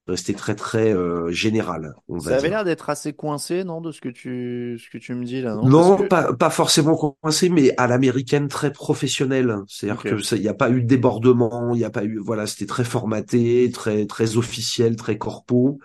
Resté 0.07 0.35
très 0.35 0.55
très 0.55 0.92
euh, 0.95 1.31
général, 1.33 1.95
on 2.09 2.19
va 2.19 2.33
Ça 2.33 2.37
avait 2.37 2.49
l'air 2.51 2.64
d'être 2.64 2.90
assez 2.90 3.12
coincé, 3.14 3.64
non, 3.64 3.81
de 3.81 3.92
ce 3.92 4.01
que 4.01 4.09
tu, 4.09 4.79
ce 4.83 4.90
que 4.90 4.99
tu 4.99 5.14
me 5.14 5.25
dis 5.25 5.40
là, 5.42 5.55
non? 5.55 5.69
Non, 5.69 5.97
que. 5.97 6.09
pas, 6.09 6.33
pas 6.35 6.51
forcément 6.51 6.97
coincé, 6.97 7.49
mais 7.49 7.73
à 7.77 7.87
l'américaine 7.87 8.49
très 8.49 8.73
professionnelle. 8.73 9.57
C'est-à-dire 9.69 10.05
Ok. 10.05 10.07
que 10.07 10.19
ça, 10.23 10.37
il 10.37 10.42
n'y 10.42 10.49
a 10.49 10.55
pas 10.55 10.71
eu 10.71 10.83
de 10.83 10.87
débordement, 10.87 11.75
il 11.75 11.79
n'y 11.79 11.85
a 11.85 11.90
pas 11.90 12.05
eu, 12.05 12.19
voilà, 12.19 12.47
c'était 12.47 12.66
très 12.66 12.85
formaté, 12.85 13.71
très 13.73 14.07
très 14.07 14.37
officiel, 14.37 14.97
très 14.97 15.19
corpo. 15.19 15.79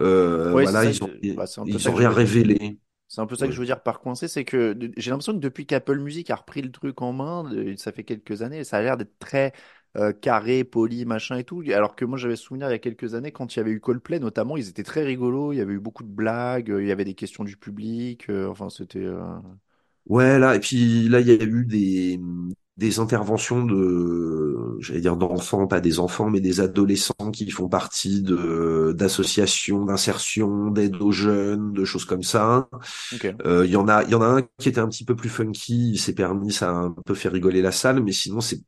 Euh, 0.00 0.50
voilà, 0.52 0.84
ils 0.84 1.02
ont 1.02 1.08
que, 1.08 1.34
bah, 1.34 1.46
ils 1.64 1.88
ont 1.88 1.94
rien 1.94 2.10
révélé. 2.10 2.78
c'est 3.08 3.20
un 3.22 3.26
peu 3.26 3.36
ça 3.36 3.46
que 3.46 3.52
je 3.52 3.58
veux 3.60 3.66
dire 3.66 3.82
par 3.82 4.00
coincé, 4.00 4.28
c'est 4.28 4.44
que 4.44 4.78
j'ai 4.96 5.10
l'impression 5.10 5.32
que 5.32 5.38
depuis 5.38 5.66
qu'Apple 5.66 5.98
Music 5.98 6.30
a 6.30 6.36
repris 6.36 6.60
le 6.62 6.70
truc 6.70 7.00
en 7.00 7.12
main, 7.12 7.50
ça 7.76 7.90
fait 7.92 8.04
quelques 8.04 8.42
années, 8.42 8.64
ça 8.64 8.76
a 8.78 8.82
l'air 8.82 8.96
d'être 8.98 9.18
très 9.18 9.52
euh, 9.98 10.12
carré, 10.12 10.64
poli, 10.64 11.04
machin 11.06 11.36
et 11.38 11.44
tout. 11.44 11.62
Alors 11.74 11.96
que 11.96 12.04
moi 12.06 12.18
j'avais 12.18 12.36
souvenir 12.36 12.68
il 12.68 12.72
y 12.72 12.74
a 12.74 12.78
quelques 12.78 13.14
années, 13.14 13.32
quand 13.32 13.54
il 13.56 13.58
y 13.58 13.60
avait 13.60 13.72
eu 13.72 13.80
Coldplay 13.80 14.20
notamment, 14.20 14.56
ils 14.56 14.68
étaient 14.68 14.84
très 14.84 15.04
rigolos, 15.04 15.52
il 15.52 15.56
y 15.58 15.60
avait 15.60 15.74
eu 15.74 15.80
beaucoup 15.80 16.04
de 16.04 16.08
blagues, 16.10 16.70
euh, 16.70 16.82
il 16.82 16.88
y 16.88 16.92
avait 16.92 17.04
des 17.04 17.14
questions 17.14 17.44
du 17.44 17.56
public, 17.56 18.30
euh, 18.30 18.48
enfin 18.48 18.70
c'était... 18.70 19.00
euh, 19.00 19.20
Ouais, 20.06 20.38
là, 20.38 20.54
et 20.56 20.60
puis 20.60 21.08
là, 21.08 21.20
il 21.20 21.26
y 21.28 21.30
a 21.32 21.34
eu 21.44 21.64
des 21.66 22.20
des 22.78 23.00
interventions 23.00 23.64
de, 23.64 24.76
j'allais 24.78 25.00
dire 25.00 25.16
d'enfants, 25.16 25.66
pas 25.66 25.80
des 25.80 25.98
enfants, 25.98 26.30
mais 26.30 26.40
des 26.40 26.60
adolescents 26.60 27.32
qui 27.32 27.50
font 27.50 27.68
partie 27.68 28.22
de 28.22 28.94
d'associations 28.96 29.84
d'insertion, 29.84 30.70
d'aide 30.70 30.94
aux 31.02 31.10
jeunes, 31.10 31.72
de 31.72 31.84
choses 31.84 32.04
comme 32.04 32.22
ça. 32.22 32.68
Ok. 33.10 33.24
Euh, 33.46 33.66
Il 33.66 33.72
y 33.72 33.76
en 33.76 33.88
a, 33.88 34.04
il 34.04 34.10
y 34.10 34.14
en 34.14 34.22
a 34.22 34.26
un 34.26 34.42
qui 34.58 34.68
était 34.68 34.80
un 34.80 34.88
petit 34.88 35.04
peu 35.04 35.16
plus 35.16 35.28
funky, 35.30 35.92
il 35.92 35.98
s'est 35.98 36.14
permis, 36.14 36.52
ça 36.52 36.70
a 36.70 36.74
un 36.74 36.92
peu 37.06 37.14
fait 37.14 37.28
rigoler 37.30 37.62
la 37.62 37.72
salle, 37.72 38.02
mais 38.02 38.12
sinon 38.12 38.40
c'était 38.40 38.64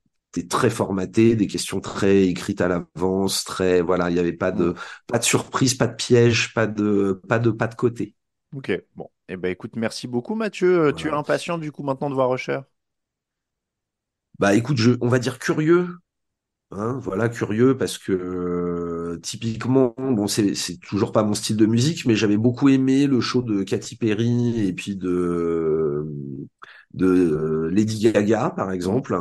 très 0.49 0.71
formaté, 0.71 1.35
des 1.37 1.47
questions 1.47 1.81
très 1.81 2.25
écrites 2.29 2.61
à 2.61 2.69
l'avance, 2.69 3.45
très, 3.45 3.81
voilà, 3.83 4.11
il 4.11 4.15
n'y 4.15 4.21
avait 4.21 4.33
pas 4.33 4.53
de, 4.53 4.75
pas 5.07 5.19
de 5.19 5.25
surprise, 5.25 5.75
pas 5.75 5.87
de 5.89 5.97
piège, 5.97 6.55
pas 6.55 6.67
de, 6.67 7.21
pas 7.29 7.39
de 7.39 7.51
pas 7.51 7.67
de 7.69 7.75
côté. 7.75 8.15
Ok, 8.55 8.71
bon. 8.95 9.09
Eh 9.29 9.37
ben 9.37 9.51
écoute, 9.51 9.75
merci 9.77 10.07
beaucoup 10.09 10.35
Mathieu. 10.35 10.87
Euh, 10.89 10.93
Tu 10.93 11.09
es 11.09 11.11
impatient 11.13 11.59
du 11.59 11.73
coup 11.73 11.83
maintenant 11.83 12.11
de 12.11 12.15
voir 12.15 12.33
Usher? 12.35 12.61
Bah 14.39 14.55
écoute, 14.55 14.79
je, 14.79 14.93
on 15.03 15.09
va 15.09 15.19
dire 15.19 15.39
curieux, 15.39 15.89
hein, 16.73 16.99
voilà, 17.03 17.29
curieux 17.29 17.77
parce 17.79 17.99
que 17.99 18.13
euh, 18.13 19.21
typiquement, 19.23 19.95
bon, 19.99 20.27
c'est 20.29 20.55
c'est 20.55 20.79
toujours 20.79 21.13
pas 21.13 21.23
mon 21.25 21.35
style 21.35 21.57
de 21.57 21.67
musique, 21.67 22.07
mais 22.07 22.17
j'avais 22.17 22.37
beaucoup 22.39 22.69
aimé 22.71 23.07
le 23.07 23.21
show 23.21 23.43
de 23.43 23.63
Katy 23.65 23.97
Perry 23.97 24.67
et 24.69 24.73
puis 24.75 24.97
de 24.97 26.07
de 26.95 27.07
euh, 27.09 27.71
Lady 27.71 28.01
Gaga, 28.01 28.51
par 28.51 28.73
exemple. 28.73 29.17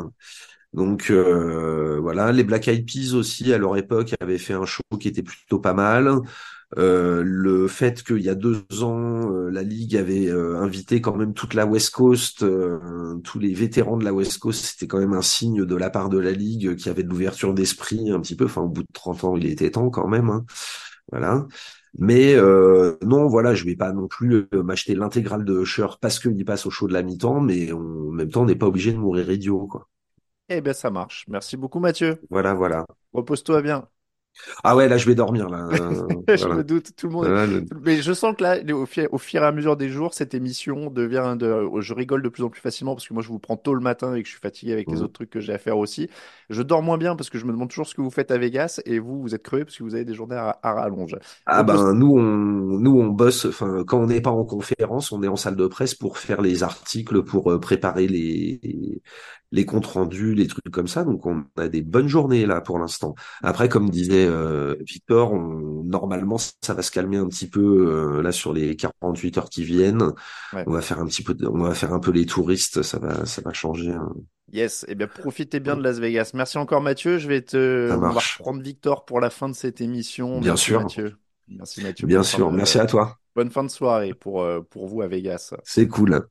Donc 0.74 1.10
euh, 1.10 2.00
voilà, 2.00 2.32
les 2.32 2.44
Black 2.44 2.68
Eyed 2.68 2.86
Peas 2.86 3.16
aussi 3.16 3.52
à 3.54 3.58
leur 3.58 3.76
époque 3.78 4.16
avaient 4.20 4.38
fait 4.38 4.54
un 4.54 4.66
show 4.66 4.84
qui 5.00 5.08
était 5.08 5.24
plutôt 5.24 5.60
pas 5.60 5.74
mal. 5.74 6.20
Euh, 6.78 7.24
le 7.26 7.68
fait 7.68 8.04
qu'il 8.04 8.22
y 8.22 8.30
a 8.30 8.36
deux 8.36 8.64
ans, 8.84 9.34
euh, 9.34 9.50
la 9.50 9.64
Ligue 9.64 9.96
avait 9.98 10.30
invité 10.30 11.02
quand 11.02 11.16
même 11.16 11.34
toute 11.34 11.56
la 11.56 11.66
West 11.66 11.92
Coast, 11.92 12.46
tous 13.24 13.40
les 13.40 13.54
vétérans 13.54 13.98
de 13.98 14.06
la 14.06 14.14
West 14.14 14.38
Coast, 14.40 14.64
c'était 14.64 14.88
quand 14.88 15.00
même 15.00 15.14
un 15.14 15.24
signe 15.24 15.66
de 15.66 15.76
la 15.76 15.90
part 15.90 16.10
de 16.10 16.20
la 16.20 16.32
Ligue 16.32 16.76
qui 16.76 16.90
avait 16.90 17.04
de 17.04 17.10
l'ouverture 17.10 17.54
d'esprit 17.54 18.12
un 18.12 18.20
petit 18.22 18.36
peu. 18.36 18.46
Enfin, 18.46 18.62
au 18.62 18.70
bout 18.70 18.84
de 18.84 18.88
30 18.94 19.24
ans, 19.24 19.36
il 19.36 19.48
était 19.48 19.72
temps 19.72 19.90
quand 19.90 20.08
même. 20.08 20.30
Hein. 20.30 20.46
Voilà. 21.12 21.48
Mais 21.98 22.36
non, 23.04 23.28
voilà, 23.28 23.56
je 23.56 23.66
vais 23.66 23.76
pas 23.76 23.92
non 23.92 24.08
plus 24.08 24.48
m'acheter 24.54 24.94
l'intégrale 24.96 25.46
de 25.46 25.62
Usher 25.62 25.88
parce 26.02 26.20
qu'il 26.20 26.46
passe 26.46 26.68
au 26.68 26.70
show 26.70 26.88
de 26.88 26.94
la 26.94 27.02
mi-temps, 27.04 27.42
mais 27.42 27.72
en 27.72 28.12
même 28.12 28.30
temps, 28.30 28.44
on 28.44 28.46
n'est 28.46 28.56
pas 28.56 28.68
obligé 28.68 28.94
de 28.94 28.98
mourir 28.98 29.32
idiot, 29.32 29.66
quoi. 29.68 29.88
Eh 30.50 30.62
bien, 30.62 30.74
ça 30.74 30.90
marche. 30.90 31.26
Merci 31.28 31.58
beaucoup, 31.58 31.80
Mathieu. 31.80 32.28
Voilà, 32.30 32.54
voilà. 32.54 32.86
Repose-toi 33.14 33.62
bien. 33.62 33.90
Ah 34.64 34.76
ouais, 34.76 34.88
là 34.88 34.98
je 34.98 35.06
vais 35.06 35.16
dormir 35.16 35.50
là. 35.50 35.70
je 36.28 36.48
me 36.48 36.64
doute, 36.64 36.92
tout 36.96 37.08
le 37.08 37.14
monde. 37.14 37.66
Mais 37.82 38.02
je 38.02 38.14
sens 38.14 38.36
que 38.36 38.44
là, 38.44 38.58
au 38.74 38.86
fur, 38.86 39.08
au 39.12 39.18
fur, 39.18 39.42
et 39.42 39.46
à 39.46 39.52
mesure 39.52 39.78
des 39.78 39.90
jours, 39.90 40.14
cette 40.14 40.34
émission 40.34 40.90
devient 40.90 41.36
de. 41.38 41.70
Je 41.80 41.94
rigole 41.94 42.22
de 42.22 42.30
plus 42.30 42.44
en 42.44 42.50
plus 42.50 42.62
facilement 42.62 42.96
parce 42.96 43.08
que 43.08 43.14
moi 43.14 43.24
je 43.24 43.30
vous 43.30 43.40
prends 43.40 43.58
tôt 43.58 43.74
le 43.74 43.82
matin 43.82 44.16
et 44.16 44.22
que 44.22 44.28
je 44.28 44.34
suis 44.34 44.42
fatigué 44.42 44.74
avec 44.74 44.90
les 44.90 44.98
mmh. 44.98 45.04
autres 45.04 45.14
trucs 45.14 45.30
que 45.30 45.40
j'ai 45.40 45.54
à 45.54 45.58
faire 45.58 45.78
aussi. 45.78 46.10
Je 46.50 46.62
dors 46.62 46.82
moins 46.82 46.98
bien 46.98 47.16
parce 47.16 47.30
que 47.30 47.38
je 47.38 47.46
me 47.46 47.52
demande 47.52 47.70
toujours 47.70 47.88
ce 47.88 47.96
que 47.96 48.02
vous 48.02 48.12
faites 48.12 48.32
à 48.32 48.38
Vegas 48.38 48.82
et 48.86 49.00
vous, 49.00 49.22
vous 49.22 49.36
êtes 49.36 49.44
crevé 49.44 49.66
parce 49.66 49.78
que 49.78 49.84
vous 49.84 49.96
avez 49.96 50.06
des 50.06 50.14
journées 50.14 50.36
à, 50.36 50.58
rallonge. 50.64 51.16
Ah 51.46 51.64
ben 51.64 51.94
nous 51.94 52.18
on 52.18 52.80
nous 52.80 53.00
on 53.00 53.08
bosse. 53.08 53.46
Enfin 53.46 53.84
quand 53.86 54.00
on 54.00 54.08
n'est 54.08 54.22
pas 54.22 54.32
en 54.32 54.46
conférence, 54.46 55.12
on 55.12 55.22
est 55.24 55.28
en 55.28 55.36
salle 55.36 55.56
de 55.56 55.68
presse 55.68 55.96
pour 55.96 56.18
faire 56.18 56.42
les 56.42 56.64
articles, 56.64 57.24
pour 57.24 57.52
euh, 57.52 57.60
préparer 57.60 58.08
les 58.08 59.02
les 59.52 59.66
comptes 59.66 59.86
rendus, 59.86 60.36
les 60.36 60.48
trucs 60.48 60.70
comme 60.72 60.88
ça. 60.88 61.04
Donc 61.04 61.26
on 61.26 61.44
a 61.58 61.68
des 61.68 61.82
bonnes 61.82 62.08
journées 62.08 62.46
là 62.46 62.62
pour 62.62 62.80
l'instant. 62.80 63.16
Après, 63.42 63.70
comme 63.70 63.90
disait 63.90 64.19
euh, 64.26 64.76
Victor, 64.82 65.34
on, 65.34 65.84
normalement 65.84 66.38
ça 66.38 66.74
va 66.74 66.82
se 66.82 66.92
calmer 66.92 67.18
un 67.18 67.28
petit 67.28 67.48
peu 67.48 67.88
euh, 67.88 68.22
là 68.22 68.32
sur 68.32 68.54
les 68.54 68.76
48 68.76 69.38
heures 69.38 69.50
qui 69.50 69.64
viennent. 69.64 70.14
On 70.54 70.72
va 70.72 70.82
faire 70.82 71.00
un 71.00 71.06
petit 71.06 71.24
peu, 71.24 71.36
on 71.48 71.64
va 71.64 71.74
faire 71.74 71.94
un 71.94 72.00
peu 72.00 72.12
les 72.12 72.26
touristes. 72.26 72.82
Ça 72.82 73.00
va, 73.00 73.26
ça 73.26 73.42
va 73.42 73.54
changer. 73.54 73.92
Hein. 73.92 74.14
Yes, 74.52 74.84
et 74.84 74.92
eh 74.92 74.96
bien 74.96 75.08
profitez 75.08 75.60
bien 75.60 75.76
de 75.76 75.84
Las 75.84 76.00
Vegas. 76.00 76.32
Merci 76.34 76.58
encore 76.58 76.82
Mathieu. 76.82 77.18
Je 77.18 77.28
vais 77.28 77.42
te, 77.42 77.92
on 77.92 78.00
va 78.00 78.10
reprendre 78.10 78.62
Victor 78.62 79.06
pour 79.06 79.20
la 79.20 79.30
fin 79.30 79.50
de 79.50 79.54
cette 79.54 79.82
émission. 79.82 80.40
Bien 80.40 80.56
sûr. 80.56 80.82
Mathieu. 80.82 81.18
Merci 81.48 81.84
Mathieu. 81.84 82.08
Bien 82.08 82.24
sûr. 82.24 82.52
Merci 82.52 82.80
à 82.80 82.86
toi. 82.86 83.18
Bonne 83.36 83.52
fin 83.52 83.64
de 83.64 83.70
soirée 83.70 84.14
pour 84.14 84.42
euh, 84.42 84.62
pour 84.62 84.88
vous 84.88 85.02
à 85.02 85.08
Vegas. 85.08 85.54
C'est 85.64 85.88
cool. 85.88 86.28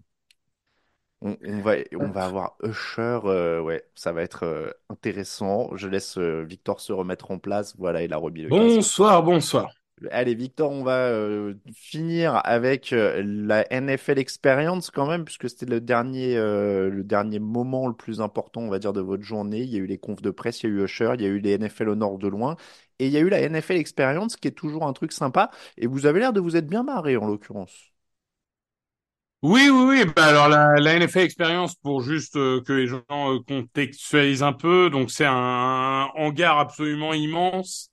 On, 1.20 1.36
va, 1.62 1.74
on 1.98 2.10
va 2.10 2.24
avoir 2.24 2.56
Usher, 2.62 3.18
euh, 3.24 3.60
ouais, 3.60 3.84
ça 3.96 4.12
va 4.12 4.22
être 4.22 4.44
euh, 4.44 4.70
intéressant. 4.88 5.74
Je 5.74 5.88
laisse 5.88 6.16
euh, 6.16 6.44
Victor 6.44 6.80
se 6.80 6.92
remettre 6.92 7.32
en 7.32 7.38
place. 7.38 7.74
Voilà, 7.76 8.04
il 8.04 8.12
a 8.12 8.16
remis 8.16 8.42
le 8.42 8.48
Bonsoir, 8.48 9.22
bonsoir. 9.24 9.72
Allez, 10.12 10.36
Victor, 10.36 10.70
on 10.70 10.84
va 10.84 11.12
finir 11.74 12.40
avec 12.44 12.92
la 12.92 13.64
NFL 13.68 14.20
Experience 14.20 14.92
quand 14.92 15.08
même, 15.08 15.24
puisque 15.24 15.50
c'était 15.50 15.66
le 15.66 15.80
dernier, 15.80 16.36
le 16.36 17.02
dernier 17.02 17.40
moment 17.40 17.88
le 17.88 17.94
plus 17.94 18.20
important, 18.20 18.60
on 18.60 18.68
va 18.68 18.78
dire, 18.78 18.92
de 18.92 19.00
votre 19.00 19.24
journée. 19.24 19.62
Il 19.62 19.70
y 19.70 19.74
a 19.74 19.80
eu 19.80 19.86
les 19.86 19.98
confs 19.98 20.22
de 20.22 20.30
presse, 20.30 20.62
il 20.62 20.70
y 20.70 20.72
a 20.72 20.76
eu 20.76 20.84
Usher, 20.84 21.14
il 21.14 21.22
y 21.22 21.24
a 21.24 21.28
eu 21.28 21.40
les 21.40 21.58
NFL 21.58 21.88
au 21.88 21.96
nord 21.96 22.18
de 22.18 22.28
loin, 22.28 22.54
et 23.00 23.08
il 23.08 23.12
y 23.12 23.16
a 23.16 23.20
eu 23.20 23.28
la 23.28 23.40
NFL 23.48 23.72
Experience, 23.72 24.36
qui 24.36 24.46
est 24.46 24.52
toujours 24.52 24.86
un 24.86 24.92
truc 24.92 25.10
sympa. 25.10 25.50
Et 25.76 25.88
vous 25.88 26.06
avez 26.06 26.20
l'air 26.20 26.32
de 26.32 26.38
vous 26.38 26.54
être 26.54 26.68
bien 26.68 26.84
marré 26.84 27.16
en 27.16 27.26
l'occurrence. 27.26 27.87
Oui, 29.42 29.68
oui, 29.70 29.84
oui. 30.04 30.12
Bah 30.16 30.26
alors 30.26 30.48
la, 30.48 30.74
la 30.80 30.94
NFL 30.96 31.20
Experience, 31.20 31.76
pour 31.76 32.02
juste 32.02 32.34
euh, 32.36 32.60
que 32.60 32.72
les 32.72 32.86
gens 32.88 33.02
euh, 33.10 33.38
contextualisent 33.46 34.42
un 34.42 34.52
peu, 34.52 34.90
donc 34.90 35.10
c'est 35.12 35.26
un, 35.26 36.08
hangar 36.16 36.58
absolument 36.58 37.14
immense 37.14 37.90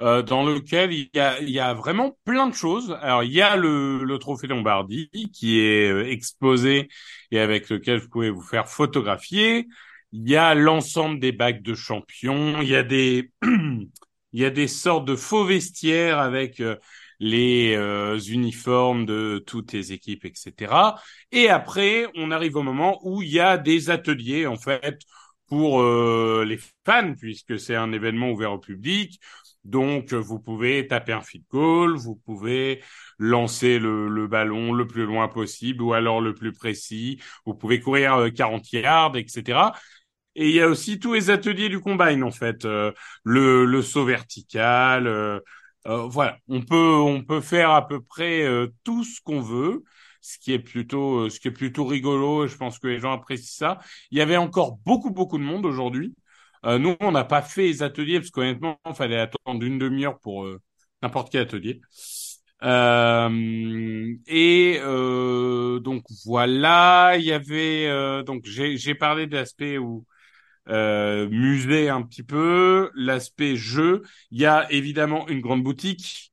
euh, 0.00 0.22
dans 0.22 0.44
lequel 0.44 0.92
il 0.92 1.10
y, 1.14 1.20
a, 1.20 1.40
il 1.40 1.50
y 1.50 1.60
a 1.60 1.74
vraiment 1.74 2.18
plein 2.24 2.48
de 2.48 2.54
choses. 2.54 2.96
Alors 3.02 3.24
il 3.24 3.32
y 3.32 3.42
a 3.42 3.56
le, 3.56 4.04
le 4.04 4.18
trophée 4.18 4.46
Lombardie 4.48 5.10
qui 5.34 5.60
est 5.60 5.90
euh, 5.92 6.08
exposé 6.10 6.88
et 7.32 7.40
avec 7.40 7.70
lequel 7.70 8.00
vous 8.00 8.08
pouvez 8.10 8.30
vous 8.30 8.42
faire 8.42 8.68
photographier. 8.68 9.66
Il 10.12 10.28
y 10.30 10.36
a 10.36 10.54
l'ensemble 10.54 11.20
des 11.20 11.32
bacs 11.32 11.62
de 11.62 11.74
champions. 11.74 12.62
Il 12.62 12.68
y 12.68 12.76
a 12.76 12.82
des 12.84 13.30
il 13.44 14.40
y 14.40 14.44
a 14.46 14.50
des 14.50 14.68
sortes 14.68 15.06
de 15.06 15.16
faux 15.16 15.44
vestiaires 15.44 16.18
avec 16.20 16.62
les 17.20 17.74
euh, 17.76 18.18
uniformes 18.18 19.06
de 19.06 19.42
toutes 19.46 19.72
les 19.72 19.92
équipes, 19.92 20.24
etc. 20.24 20.96
Et 21.32 21.48
après, 21.48 22.06
on 22.16 22.30
arrive 22.30 22.56
au 22.56 22.62
moment 22.62 22.98
où 23.02 23.22
il 23.22 23.30
y 23.30 23.40
a 23.40 23.58
des 23.58 23.90
ateliers, 23.90 24.46
en 24.46 24.56
fait, 24.56 25.00
pour 25.46 25.80
euh, 25.80 26.44
les 26.46 26.58
fans, 26.84 27.14
puisque 27.18 27.58
c'est 27.58 27.74
un 27.76 27.92
événement 27.92 28.30
ouvert 28.30 28.52
au 28.52 28.58
public. 28.58 29.20
Donc, 29.64 30.12
vous 30.14 30.38
pouvez 30.38 30.86
taper 30.86 31.12
un 31.12 31.20
field 31.20 31.44
goal, 31.50 31.96
vous 31.96 32.16
pouvez 32.16 32.82
lancer 33.18 33.78
le, 33.78 34.08
le, 34.08 34.26
ballon 34.26 34.72
le 34.72 34.86
plus 34.86 35.04
loin 35.04 35.28
possible 35.28 35.82
ou 35.82 35.92
alors 35.92 36.20
le 36.20 36.34
plus 36.34 36.52
précis. 36.52 37.20
Vous 37.44 37.54
pouvez 37.54 37.80
courir 37.80 38.28
40 38.34 38.62
euh, 38.74 38.78
yards, 38.80 39.16
etc. 39.16 39.72
Et 40.34 40.48
il 40.50 40.54
y 40.54 40.60
a 40.60 40.68
aussi 40.68 40.98
tous 41.00 41.14
les 41.14 41.30
ateliers 41.30 41.68
du 41.68 41.80
combine, 41.80 42.22
en 42.22 42.30
fait. 42.30 42.64
le, 42.64 43.64
le 43.64 43.82
saut 43.82 44.04
vertical, 44.04 45.06
euh, 45.06 45.40
voilà, 45.88 46.38
on 46.48 46.62
peut 46.62 46.76
on 46.76 47.22
peut 47.24 47.40
faire 47.40 47.70
à 47.70 47.86
peu 47.86 48.02
près 48.02 48.42
euh, 48.42 48.68
tout 48.84 49.04
ce 49.04 49.20
qu'on 49.22 49.40
veut, 49.40 49.84
ce 50.20 50.38
qui 50.38 50.52
est 50.52 50.58
plutôt 50.58 51.20
euh, 51.26 51.30
ce 51.30 51.40
qui 51.40 51.48
est 51.48 51.52
plutôt 51.52 51.86
rigolo. 51.86 52.46
je 52.46 52.56
pense 52.56 52.78
que 52.78 52.88
les 52.88 52.98
gens 52.98 53.12
apprécient 53.12 53.66
ça. 53.66 53.78
Il 54.10 54.18
y 54.18 54.20
avait 54.20 54.36
encore 54.36 54.78
beaucoup 54.84 55.10
beaucoup 55.10 55.38
de 55.38 55.44
monde 55.44 55.64
aujourd'hui. 55.66 56.14
nous, 56.64 56.96
on 57.00 57.12
n'a 57.12 57.24
pas 57.24 57.42
fait 57.42 57.62
les 57.62 57.82
ateliers 57.82 58.18
parce 58.20 58.30
qu'honnêtement, 58.30 58.78
il 58.86 58.94
fallait 58.94 59.18
attendre 59.18 59.64
une 59.64 59.78
demi-heure 59.78 60.18
pour 60.20 60.46
n'importe 61.02 61.30
quel 61.32 61.42
atelier. 61.42 61.80
et 64.26 64.80
donc 65.80 66.02
voilà, 66.26 67.16
il 67.18 67.24
y 67.24 67.32
avait 67.32 68.24
donc 68.24 68.44
j'ai 68.44 68.94
parlé 68.94 69.26
de 69.26 69.36
l'aspect 69.36 69.78
où 69.78 70.04
euh, 70.68 71.28
musée 71.28 71.88
un 71.88 72.02
petit 72.02 72.22
peu, 72.22 72.90
l'aspect 72.94 73.56
jeu. 73.56 74.02
Il 74.30 74.40
y 74.40 74.46
a 74.46 74.70
évidemment 74.70 75.28
une 75.28 75.40
grande 75.40 75.62
boutique 75.62 76.32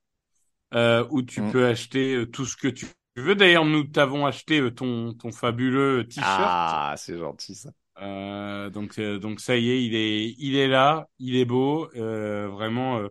euh, 0.73 1.05
où 1.09 1.21
tu 1.21 1.41
mm. 1.41 1.51
peux 1.51 1.67
acheter 1.67 2.15
euh, 2.15 2.25
tout 2.25 2.45
ce 2.45 2.57
que 2.57 2.67
tu 2.67 2.87
veux. 3.15 3.35
D'ailleurs, 3.35 3.65
nous 3.65 3.83
t'avons 3.83 4.25
acheté 4.25 4.61
ton 4.73 5.13
ton 5.13 5.31
fabuleux 5.31 6.05
t-shirt. 6.07 6.27
Ah, 6.27 6.95
c'est 6.97 7.17
gentil 7.17 7.55
ça. 7.55 7.69
Euh, 8.01 8.69
donc 8.69 8.99
donc 8.99 9.39
ça 9.39 9.55
y 9.55 9.69
est, 9.69 9.85
il 9.85 9.95
est 9.95 10.35
il 10.37 10.57
est 10.57 10.67
là, 10.67 11.07
il 11.17 11.37
est 11.37 11.45
beau, 11.45 11.89
vraiment, 11.93 13.01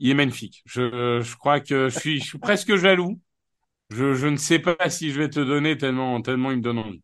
il 0.00 0.10
est 0.10 0.14
magnifique. 0.14 0.62
Je 0.66 1.20
je 1.22 1.36
crois 1.36 1.60
que 1.60 1.88
je 1.88 1.98
suis 1.98 2.18
je 2.18 2.24
suis 2.24 2.38
presque 2.38 2.74
jaloux. 2.74 3.20
Je 3.90 4.14
je 4.14 4.26
ne 4.26 4.36
sais 4.36 4.58
pas 4.58 4.90
si 4.90 5.12
je 5.12 5.20
vais 5.20 5.30
te 5.30 5.38
donner 5.38 5.76
tellement 5.76 6.20
tellement 6.20 6.50
il 6.50 6.56
me 6.56 6.62
donne 6.62 6.78
envie. 6.78 7.02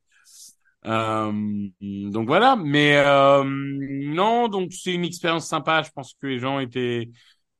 Euh, 0.88 1.32
donc 1.80 2.26
voilà, 2.26 2.56
mais 2.56 2.96
euh, 2.96 3.44
non, 3.44 4.48
donc 4.48 4.72
c'est 4.72 4.94
une 4.94 5.04
expérience 5.04 5.46
sympa. 5.46 5.82
Je 5.82 5.90
pense 5.90 6.14
que 6.14 6.26
les 6.26 6.38
gens 6.38 6.60
étaient, 6.60 7.10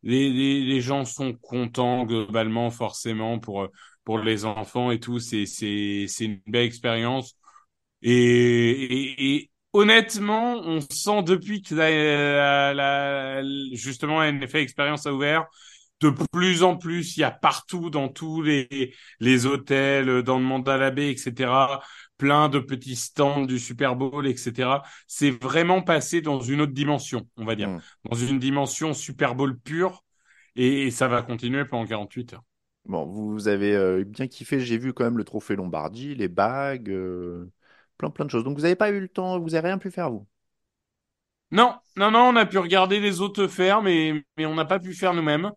les, 0.03 0.31
les, 0.31 0.62
les, 0.64 0.81
gens 0.81 1.05
sont 1.05 1.35
contents 1.35 2.05
globalement, 2.07 2.71
forcément 2.71 3.38
pour 3.38 3.69
pour 4.05 4.19
les 4.19 4.45
enfants 4.47 4.91
et 4.91 4.99
tout. 5.01 5.19
C'est 5.19 5.45
c'est 5.47 6.07
c'est 6.09 6.25
une 6.25 6.41
belle 6.47 6.64
expérience. 6.67 7.35
Et, 8.03 8.12
et, 8.14 9.37
et, 9.37 9.51
honnêtement, 9.73 10.55
on 10.64 10.81
sent 10.81 11.23
depuis 11.25 11.62
que 11.62 11.75
la, 11.75 12.73
la, 12.75 13.43
justement 13.73 14.21
la 14.21 14.29
NFL 14.29 14.59
Experience 14.59 15.07
a 15.07 15.12
ouvert, 15.12 15.47
de 16.01 16.11
plus 16.33 16.62
en 16.62 16.77
plus, 16.77 17.17
il 17.17 17.21
y 17.21 17.25
a 17.25 17.33
partout 17.33 17.91
dans 17.91 18.09
tous 18.09 18.41
les 18.43 18.95
les 19.21 19.47
hôtels, 19.47 20.23
dans 20.23 20.38
le 20.38 20.45
Mandala 20.45 20.91
Bay, 20.91 21.11
etc 21.11 21.51
plein 22.18 22.48
de 22.48 22.59
petits 22.59 22.96
stands 22.96 23.46
du 23.46 23.59
Super 23.59 23.96
Bowl, 23.96 24.26
etc. 24.26 24.83
C'est 25.07 25.31
vraiment 25.31 25.83
passé 25.83 26.20
dans 26.20 26.40
une 26.40 26.61
autre 26.61 26.72
dimension, 26.72 27.26
on 27.37 27.44
va 27.44 27.54
dire, 27.54 27.70
mm. 27.70 27.81
dans 28.11 28.16
une 28.16 28.38
dimension 28.38 28.92
Super 28.92 29.35
Bowl 29.35 29.59
pure, 29.59 30.04
et, 30.57 30.90
ça 30.90 31.09
va 31.09 31.22
continuer 31.22 31.64
pendant 31.64 31.87
48 31.87 32.35
heures. 32.35 32.44
Bon, 32.85 33.07
vous 33.07 33.48
avez 33.48 33.74
euh, 33.74 34.04
bien 34.04 34.26
kiffé, 34.26 34.61
j'ai 34.61 34.78
vu 34.78 34.92
quand 34.92 35.04
même 35.04 35.18
le 35.18 35.24
trophée 35.24 35.57
Lombardie, 35.57 36.14
les 36.14 36.28
bagues, 36.28 36.90
euh, 36.90 37.50
plein 37.96 38.11
plein 38.11 38.24
de 38.24 38.31
choses. 38.31 38.44
Donc 38.44 38.57
vous 38.57 38.62
n'avez 38.62 38.76
pas 38.76 38.90
eu 38.90 39.00
le 39.00 39.09
temps, 39.09 39.38
vous 39.38 39.50
n'avez 39.50 39.68
rien 39.68 39.78
pu 39.78 39.90
faire 39.90 40.11
vous? 40.11 40.26
Non, 41.50 41.76
non, 41.96 42.11
non, 42.11 42.28
on 42.28 42.37
a 42.37 42.44
pu 42.44 42.59
regarder 42.59 43.00
les 43.00 43.20
autres 43.20 43.46
faire, 43.46 43.83
mais, 43.83 44.22
mais 44.37 44.46
on 44.46 44.54
n'a 44.54 44.64
pas 44.64 44.78
pu 44.78 44.94
faire 44.94 45.14
nous-mêmes. 45.14 45.50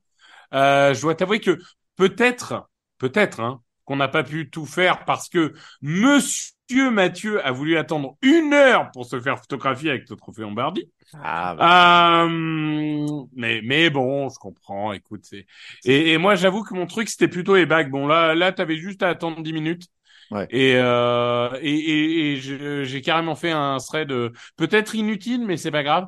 Euh, 0.53 0.93
je 0.93 1.01
dois 1.01 1.15
t'avouer 1.15 1.39
que 1.39 1.57
peut-être, 1.95 2.69
peut-être, 2.97 3.39
hein, 3.39 3.61
qu'on 3.85 3.95
n'a 3.97 4.07
pas 4.07 4.23
pu 4.23 4.49
tout 4.49 4.65
faire 4.65 5.05
parce 5.05 5.29
que 5.29 5.53
Monsieur 5.81 6.89
Mathieu 6.91 7.45
a 7.45 7.51
voulu 7.51 7.77
attendre 7.77 8.17
une 8.21 8.53
heure 8.53 8.91
pour 8.91 9.05
se 9.05 9.19
faire 9.19 9.37
photographier 9.39 9.89
avec 9.91 10.09
le 10.09 10.15
trophée 10.15 10.41
Lombardi. 10.43 10.89
Ah, 11.13 11.55
bah, 11.55 12.25
Euh, 12.25 13.07
mais 13.35 13.61
mais 13.63 13.89
bon, 13.89 14.29
je 14.29 14.37
comprends. 14.39 14.93
Écoute, 14.93 15.21
c'est 15.25 15.45
et, 15.85 16.11
et 16.13 16.17
moi 16.17 16.35
j'avoue 16.35 16.63
que 16.63 16.73
mon 16.73 16.85
truc 16.87 17.09
c'était 17.09 17.27
plutôt 17.27 17.55
les 17.55 17.65
bagues. 17.65 17.89
Bon 17.91 18.07
là 18.07 18.35
là 18.35 18.51
t'avais 18.51 18.77
juste 18.77 19.03
à 19.03 19.09
attendre 19.09 19.41
10 19.43 19.53
minutes. 19.53 19.87
Ouais. 20.31 20.49
Et, 20.49 20.73
euh, 20.75 21.49
et 21.61 21.71
et, 21.75 22.33
et 22.33 22.85
j'ai 22.85 23.01
carrément 23.01 23.35
fait 23.35 23.51
un 23.51 23.77
thread 23.79 24.11
euh, 24.11 24.31
peut-être 24.57 24.95
inutile, 24.95 25.45
mais 25.45 25.57
c'est 25.57 25.71
pas 25.71 25.83
grave. 25.83 26.07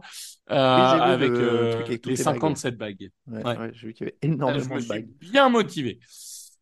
Euh, 0.51 0.55
Oui, 0.75 0.99
avec 0.99 1.39
le 1.39 1.47
euh, 1.49 1.67
truc 1.69 1.89
avec 1.89 2.01
toutes 2.01 2.05
les 2.05 2.17
les 2.17 2.25
bagues. 2.25 2.41
57 2.41 2.77
bagues. 2.77 3.09
ouais, 3.27 3.43
ouais. 3.43 3.57
ouais, 3.57 3.71
j'ai 3.73 3.87
vu 3.87 3.93
qu'il 3.93 4.07
y 4.07 4.09
avait 4.09 4.17
Là, 4.45 4.57
je 4.59 4.67
énormément 4.67 4.75
me 4.75 4.79
de 4.79 4.81
suis 4.81 4.87
bagues. 4.87 5.09
bien 5.21 5.49
motivé. 5.49 5.99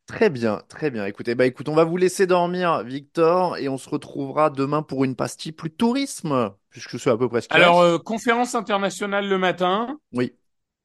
Très 0.06 0.30
bien, 0.30 0.62
très 0.68 0.92
bien. 0.92 1.06
Écoutez, 1.06 1.36
bah 1.36 1.46
écoute, 1.46 1.70
on 1.70 1.74
va 1.76 1.86
vous 1.86 1.96
laisser 1.98 2.28
dormir, 2.28 2.84
Victor, 2.84 3.58
et 3.58 3.70
on 3.70 3.78
se 3.78 3.90
retrouvera 3.90 4.50
demain 4.50 4.84
pour 4.84 5.06
une 5.06 5.16
pastille 5.16 5.54
plus 5.54 5.72
tourisme, 5.72 6.54
puisque 6.70 7.00
c'est 7.00 7.10
à 7.10 7.18
peu 7.18 7.30
près 7.30 7.42
ce 7.42 7.48
qu'il 7.48 7.62
Alors, 7.62 7.80
euh, 7.82 7.98
conférence 8.00 8.56
internationale 8.56 9.28
le 9.28 9.38
matin. 9.38 10.00
Oui. 10.14 10.34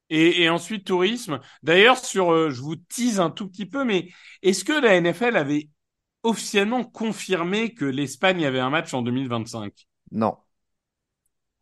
Et, 0.09 0.43
et 0.43 0.49
ensuite 0.49 0.85
tourisme. 0.85 1.39
D'ailleurs, 1.63 1.97
sur, 1.97 2.31
euh, 2.31 2.49
je 2.51 2.61
vous 2.61 2.75
tease 2.77 3.19
un 3.19 3.29
tout 3.29 3.47
petit 3.49 3.65
peu, 3.65 3.83
mais 3.83 4.09
est-ce 4.41 4.63
que 4.63 4.73
la 4.73 4.95
NFL 4.95 5.35
avait 5.37 5.69
officiellement 6.23 6.83
confirmé 6.83 7.73
que 7.73 7.85
l'Espagne 7.85 8.45
avait 8.45 8.59
un 8.59 8.69
match 8.69 8.93
en 8.93 9.01
2025? 9.01 9.87
Non. 10.11 10.37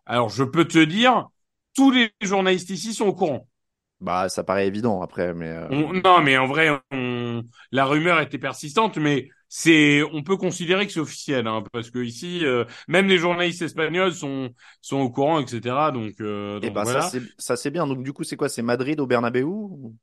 Alors, 0.08 0.30
je 0.30 0.44
peux 0.44 0.66
te 0.68 0.80
dire, 0.84 1.28
tous 1.76 1.92
les 1.92 2.12
journalistes 2.22 2.70
ici 2.72 2.94
sont 2.94 3.06
au 3.06 3.14
courant. 3.14 3.48
Bah, 4.00 4.30
ça 4.30 4.44
paraît 4.44 4.68
évident 4.68 5.02
après, 5.02 5.34
mais 5.34 5.50
euh, 5.50 5.70
On- 5.70 5.94
non, 5.94 6.22
mais 6.22 6.38
en 6.38 6.46
vrai, 6.48 6.70
on, 6.92 7.44
la 7.72 7.86
rumeur 7.86 8.20
était 8.22 8.38
persistante, 8.38 8.98
mais 8.98 9.30
c'est, 9.50 10.04
on 10.14 10.22
peut 10.24 10.38
considérer 10.38 10.86
que 10.86 10.94
c'est 10.94 11.00
officiel, 11.00 11.48
hein, 11.48 11.64
parce 11.74 11.90
que 11.90 12.00
ici, 12.00 12.46
euh, 12.46 12.66
même 12.88 13.08
les 13.08 13.18
journalistes 13.18 13.64
espagnols 13.64 14.14
sont 14.14 14.54
sont 14.82 14.98
au 14.98 15.10
courant, 15.10 15.40
etc. 15.40 15.92
Donc, 15.92 16.14
euh, 16.22 16.60
eh 16.62 16.70
donc 16.70 16.76
ben, 16.76 16.84
voilà. 16.84 17.02
ça 17.02 17.02
c'est 17.02 17.22
ça 17.38 17.56
c'est 17.56 17.72
bien. 17.72 17.88
Donc 17.88 18.04
du 18.04 18.14
coup, 18.14 18.24
c'est 18.24 18.36
quoi? 18.38 18.50
C'est 18.50 18.62
Madrid 18.62 19.00
au 19.00 19.08
Bernabéu? 19.08 19.46
ou- 19.46 19.96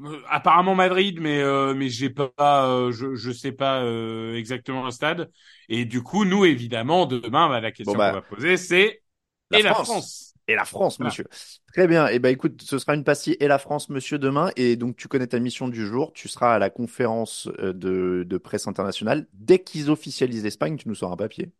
Euh, 0.00 0.22
apparemment 0.28 0.74
Madrid, 0.76 1.18
mais 1.20 1.40
euh, 1.40 1.74
mais 1.74 1.88
j'ai 1.88 2.08
pas, 2.10 2.68
euh, 2.68 2.92
je 2.92 3.14
je 3.16 3.32
sais 3.32 3.50
pas 3.52 3.82
euh, 3.82 4.36
exactement 4.36 4.84
le 4.84 4.90
stade. 4.92 5.30
Et 5.68 5.84
du 5.84 6.02
coup, 6.02 6.24
nous 6.24 6.44
évidemment, 6.44 7.04
demain, 7.06 7.48
bah, 7.48 7.60
la 7.60 7.72
question 7.72 7.90
Bon, 7.90 8.10
bah, 8.10 8.12
qu'on 8.12 8.12
va 8.12 8.22
poser, 8.22 8.56
c'est 8.56 9.02
la 9.50 9.58
et 9.58 9.62
la 9.62 9.74
France. 9.74 10.27
Et 10.50 10.54
la 10.54 10.64
France, 10.64 10.98
Voilà. 11.00 11.00
monsieur. 11.00 11.26
Très 11.74 11.86
bien. 11.86 12.08
Eh 12.08 12.18
ben, 12.18 12.30
écoute, 12.30 12.62
ce 12.62 12.78
sera 12.78 12.94
une 12.94 13.04
pastille 13.04 13.36
et 13.38 13.48
la 13.48 13.58
France, 13.58 13.90
monsieur, 13.90 14.18
demain. 14.18 14.50
Et 14.56 14.76
donc, 14.76 14.96
tu 14.96 15.06
connais 15.06 15.26
ta 15.26 15.38
mission 15.40 15.68
du 15.68 15.86
jour. 15.86 16.12
Tu 16.14 16.26
seras 16.28 16.54
à 16.54 16.58
la 16.58 16.70
conférence 16.70 17.48
euh, 17.58 17.74
de, 17.74 18.24
de 18.26 18.38
presse 18.38 18.66
internationale. 18.66 19.28
Dès 19.34 19.58
qu'ils 19.62 19.90
officialisent 19.90 20.44
l'Espagne, 20.44 20.76
tu 20.76 20.88
nous 20.88 20.94
sors 20.94 21.12
un 21.12 21.16
papier. 21.16 21.52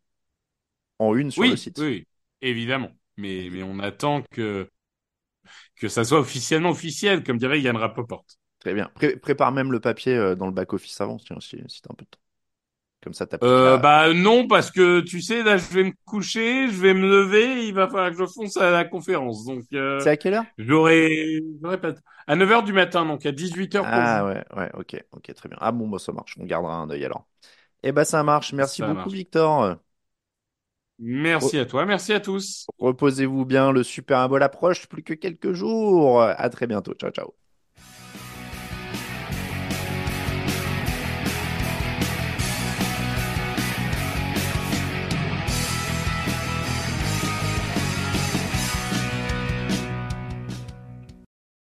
En 0.97 1.13
une 1.15 1.31
sur 1.31 1.45
Oui, 1.45 1.49
le 1.49 1.55
site. 1.57 1.89
oui, 1.89 2.07
évidemment. 2.41 2.91
Mais 3.17 3.49
mais 3.51 3.63
on 3.63 3.79
attend 3.79 4.21
que 4.31 4.69
que 5.75 5.87
ça 5.87 6.03
soit 6.03 6.19
officiellement 6.19 6.69
officiel, 6.71 7.23
comme 7.23 7.37
dirait 7.37 7.61
Yann 7.61 7.77
Rapoport. 7.77 8.25
Très 8.59 8.73
bien. 8.73 8.89
Pré- 8.95 9.15
prépare 9.17 9.51
même 9.51 9.71
le 9.71 9.79
papier 9.79 10.15
euh, 10.15 10.35
dans 10.35 10.45
le 10.47 10.51
back-office 10.53 10.99
avant, 11.01 11.17
tiens, 11.17 11.39
si, 11.39 11.57
si 11.67 11.81
t'as 11.81 11.91
un 11.91 11.95
peu 11.95 12.05
de 12.05 12.09
temps. 12.09 12.19
Comme 13.01 13.13
ça, 13.13 13.27
t'appliques 13.27 13.61
Euh, 13.61 13.77
bah 13.77 14.13
non, 14.13 14.47
parce 14.47 14.69
que 14.69 14.99
tu 14.99 15.21
sais, 15.21 15.43
là, 15.43 15.55
je 15.57 15.65
vais 15.73 15.83
me 15.85 15.93
coucher, 16.05 16.67
je 16.67 16.73
vais 16.81 16.93
me 16.93 17.07
lever, 17.09 17.65
il 17.67 17.73
va 17.73 17.87
falloir 17.87 18.11
que 18.11 18.17
je 18.17 18.25
fonce 18.25 18.57
à 18.57 18.69
la 18.71 18.83
conférence. 18.83 19.45
Donc, 19.45 19.63
euh, 19.73 20.03
C'est 20.03 20.09
à 20.09 20.17
quelle 20.17 20.33
heure? 20.33 20.45
j'aurai, 20.57 21.39
pas 21.81 21.93
à 22.27 22.35
9 22.35 22.51
heures 22.51 22.63
du 22.63 22.73
matin, 22.73 23.05
donc 23.05 23.25
à 23.25 23.31
18 23.31 23.73
heures 23.75 23.91
pour 23.91 24.03
Ah 24.11 24.25
ouais, 24.25 24.43
ouais, 24.57 24.69
ok, 24.75 25.01
ok, 25.13 25.33
très 25.33 25.47
bien. 25.49 25.57
Ah 25.61 25.71
bon, 25.71 25.87
bah 25.87 25.99
ça 25.99 26.11
marche. 26.11 26.35
On 26.37 26.45
gardera 26.45 26.75
un 26.75 26.89
œil 26.89 27.05
alors. 27.05 27.27
Eh 27.83 27.91
ben, 27.93 28.05
ça 28.05 28.23
marche. 28.23 28.53
Merci 28.53 28.81
Ça 28.81 28.83
beaucoup, 28.83 29.09
marche. 29.09 29.11
Victor. 29.11 29.77
Merci 30.99 31.57
à 31.57 31.65
toi, 31.65 31.85
merci 31.85 32.13
à 32.13 32.19
tous. 32.19 32.69
Reposez-vous 32.79 33.45
bien. 33.45 33.71
Le 33.71 33.83
Super 33.83 34.27
Bowl 34.27 34.41
approche. 34.43 34.87
Plus 34.87 35.03
que 35.03 35.13
quelques 35.13 35.53
jours. 35.53 36.21
À 36.23 36.49
très 36.49 36.65
bientôt. 36.67 36.93
Ciao, 36.95 37.11
ciao. 37.11 37.48